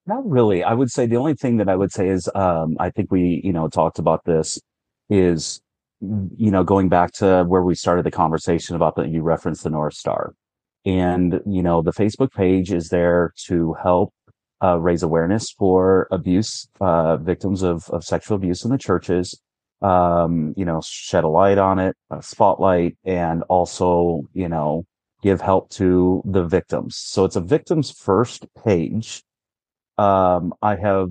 [0.06, 0.62] not really.
[0.62, 3.40] I would say the only thing that I would say is um, I think we
[3.44, 4.58] you know talked about this
[5.10, 5.60] is
[6.00, 9.70] you know going back to where we started the conversation about that you referenced the
[9.70, 10.34] North Star.
[10.86, 14.14] And, you know, the Facebook page is there to help
[14.62, 19.38] uh, raise awareness for abuse, uh, victims of, of sexual abuse in the churches,
[19.82, 24.84] um, you know, shed a light on it, a spotlight, and also, you know,
[25.22, 26.96] give help to the victims.
[26.96, 29.24] So it's a victims first page.
[29.98, 31.10] Um, I have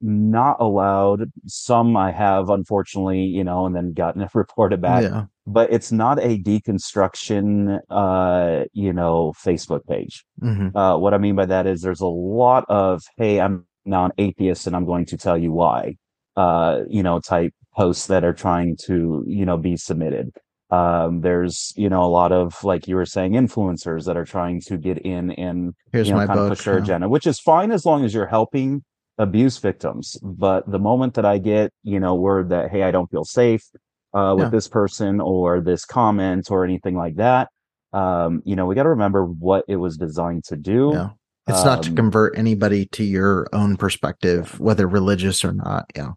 [0.00, 5.02] not allowed some I have unfortunately, you know, and then gotten it reported back.
[5.02, 10.24] Yeah but it's not a deconstruction, uh, you know, Facebook page.
[10.42, 10.76] Mm-hmm.
[10.76, 14.12] Uh, what I mean by that is there's a lot of, Hey, I'm now an
[14.18, 15.96] atheist and I'm going to tell you why,
[16.36, 20.32] uh, you know, type posts that are trying to, you know, be submitted.
[20.70, 24.60] Um, there's, you know, a lot of, like you were saying, influencers that are trying
[24.62, 26.82] to get in and, Here's you know, my kind book, of push their yeah.
[26.82, 28.84] agenda, which is fine as long as you're helping
[29.16, 30.18] abuse victims.
[30.22, 33.64] But the moment that I get, you know, word that, Hey, I don't feel safe,
[34.12, 34.50] uh, with yeah.
[34.50, 37.48] this person or this comment or anything like that.
[37.94, 40.90] Um, you know, we got to remember what it was designed to do.
[40.92, 41.08] Yeah.
[41.48, 45.86] It's um, not to um, convert anybody to your own perspective, whether religious or not.
[45.96, 46.10] Yeah.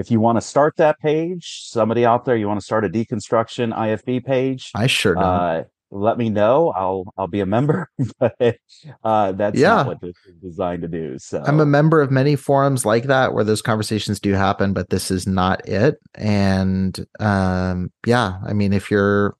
[0.00, 2.88] If you want to start that page, somebody out there, you want to start a
[2.88, 4.70] deconstruction IFB page.
[4.74, 5.20] I sure do.
[5.20, 6.70] Uh, let me know.
[6.70, 8.56] I'll I'll be a member, but
[9.04, 9.74] uh, that's yeah.
[9.74, 11.18] not what this is designed to do.
[11.18, 14.88] So I'm a member of many forums like that where those conversations do happen, but
[14.88, 15.98] this is not it.
[16.14, 19.36] And um, yeah, I mean, if you're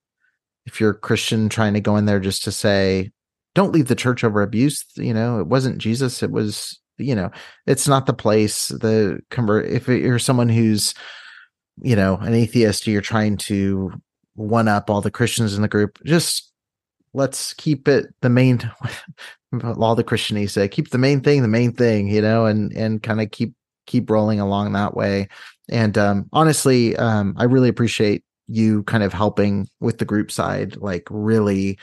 [0.66, 3.12] if you're a Christian trying to go in there just to say,
[3.54, 7.30] don't leave the church over abuse, you know, it wasn't Jesus, it was you know,
[7.66, 8.68] it's not the place.
[8.68, 10.94] The convert if you're someone who's
[11.82, 13.92] you know an atheist, you're trying to
[14.34, 15.98] one up all the Christians in the group.
[16.04, 16.50] Just
[17.12, 18.70] let's keep it the main
[19.78, 23.02] all the Christianese say, keep the main thing the main thing, you know, and and
[23.02, 23.54] kind of keep
[23.86, 25.28] keep rolling along that way.
[25.68, 30.76] And um honestly, um I really appreciate you kind of helping with the group side,
[30.76, 31.78] like really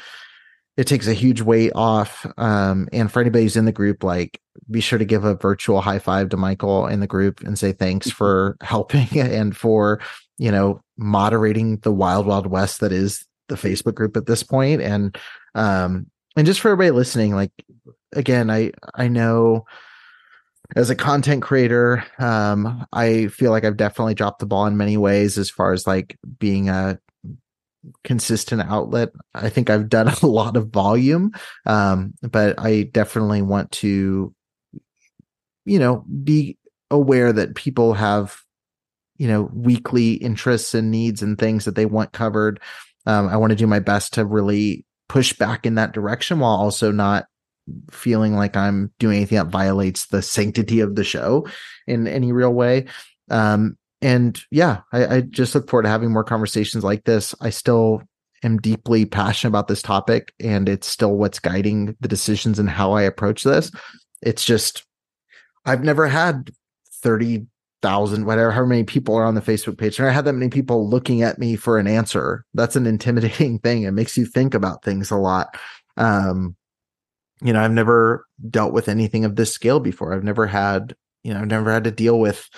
[0.78, 2.26] it takes a huge weight off.
[2.38, 5.82] Um, and for anybody who's in the group, like be sure to give a virtual
[5.82, 10.00] high five to Michael in the group and say thanks for helping and for
[10.38, 14.82] you know, moderating the wild, wild west that is the Facebook group at this point.
[14.82, 15.18] And,
[15.56, 17.52] um, and just for everybody listening, like,
[18.14, 19.66] again, I, I know
[20.76, 24.98] as a content creator, um, I feel like I've definitely dropped the ball in many
[24.98, 27.00] ways as far as like being a
[28.04, 29.10] consistent outlet.
[29.34, 31.32] I think I've done a lot of volume,
[31.66, 34.34] um, but I definitely want to,
[35.66, 36.58] you know, be
[36.90, 38.40] aware that people have
[39.18, 42.60] you know weekly interests and needs and things that they want covered
[43.06, 46.52] um, i want to do my best to really push back in that direction while
[46.52, 47.26] also not
[47.92, 51.46] feeling like i'm doing anything that violates the sanctity of the show
[51.88, 52.86] in any real way
[53.30, 57.50] um, and yeah I, I just look forward to having more conversations like this i
[57.50, 58.04] still
[58.44, 62.92] am deeply passionate about this topic and it's still what's guiding the decisions and how
[62.94, 63.72] I approach this.
[64.22, 64.86] It's just
[65.66, 66.52] I've never had
[67.04, 70.00] 30,000 whatever how many people are on the Facebook page.
[70.00, 72.46] And I had that many people looking at me for an answer.
[72.54, 73.84] That's an intimidating thing.
[73.84, 75.58] It makes you think about things a lot.
[75.98, 76.56] Um
[77.44, 80.12] you know, I've never dealt with anything of this scale before.
[80.12, 82.50] I've never had, you know, I've never had to deal with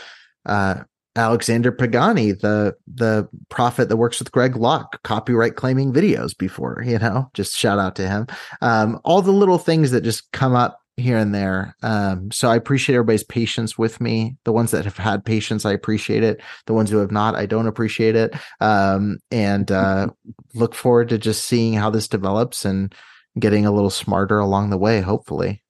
[0.46, 0.84] uh
[1.20, 6.98] Alexander Pagani, the the prophet that works with Greg Locke, copyright claiming videos before, you
[6.98, 8.28] know, just shout out to him.
[8.62, 11.76] Um, all the little things that just come up here and there.
[11.82, 14.38] Um, so I appreciate everybody's patience with me.
[14.44, 16.42] The ones that have had patience, I appreciate it.
[16.66, 18.36] The ones who have not, I don't appreciate it.
[18.60, 20.08] Um, and uh,
[20.54, 22.94] look forward to just seeing how this develops and
[23.38, 25.64] getting a little smarter along the way, hopefully.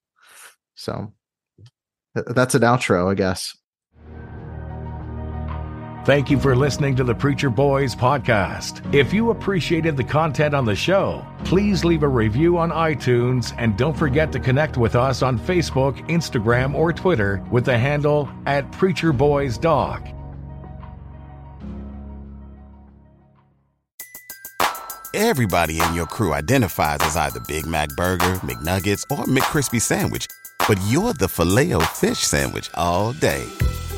[0.75, 1.13] So
[2.15, 3.55] that's an outro, I guess.
[6.09, 8.81] Thank you for listening to the Preacher Boys podcast.
[8.95, 13.77] If you appreciated the content on the show, please leave a review on iTunes and
[13.77, 18.71] don't forget to connect with us on Facebook, Instagram, or Twitter with the handle at
[18.71, 20.03] Preacher Boys Doc.
[25.13, 30.25] Everybody in your crew identifies as either Big Mac Burger, McNuggets, or McCrispy Sandwich,
[30.67, 33.45] but you're the Filet-O-Fish Sandwich all day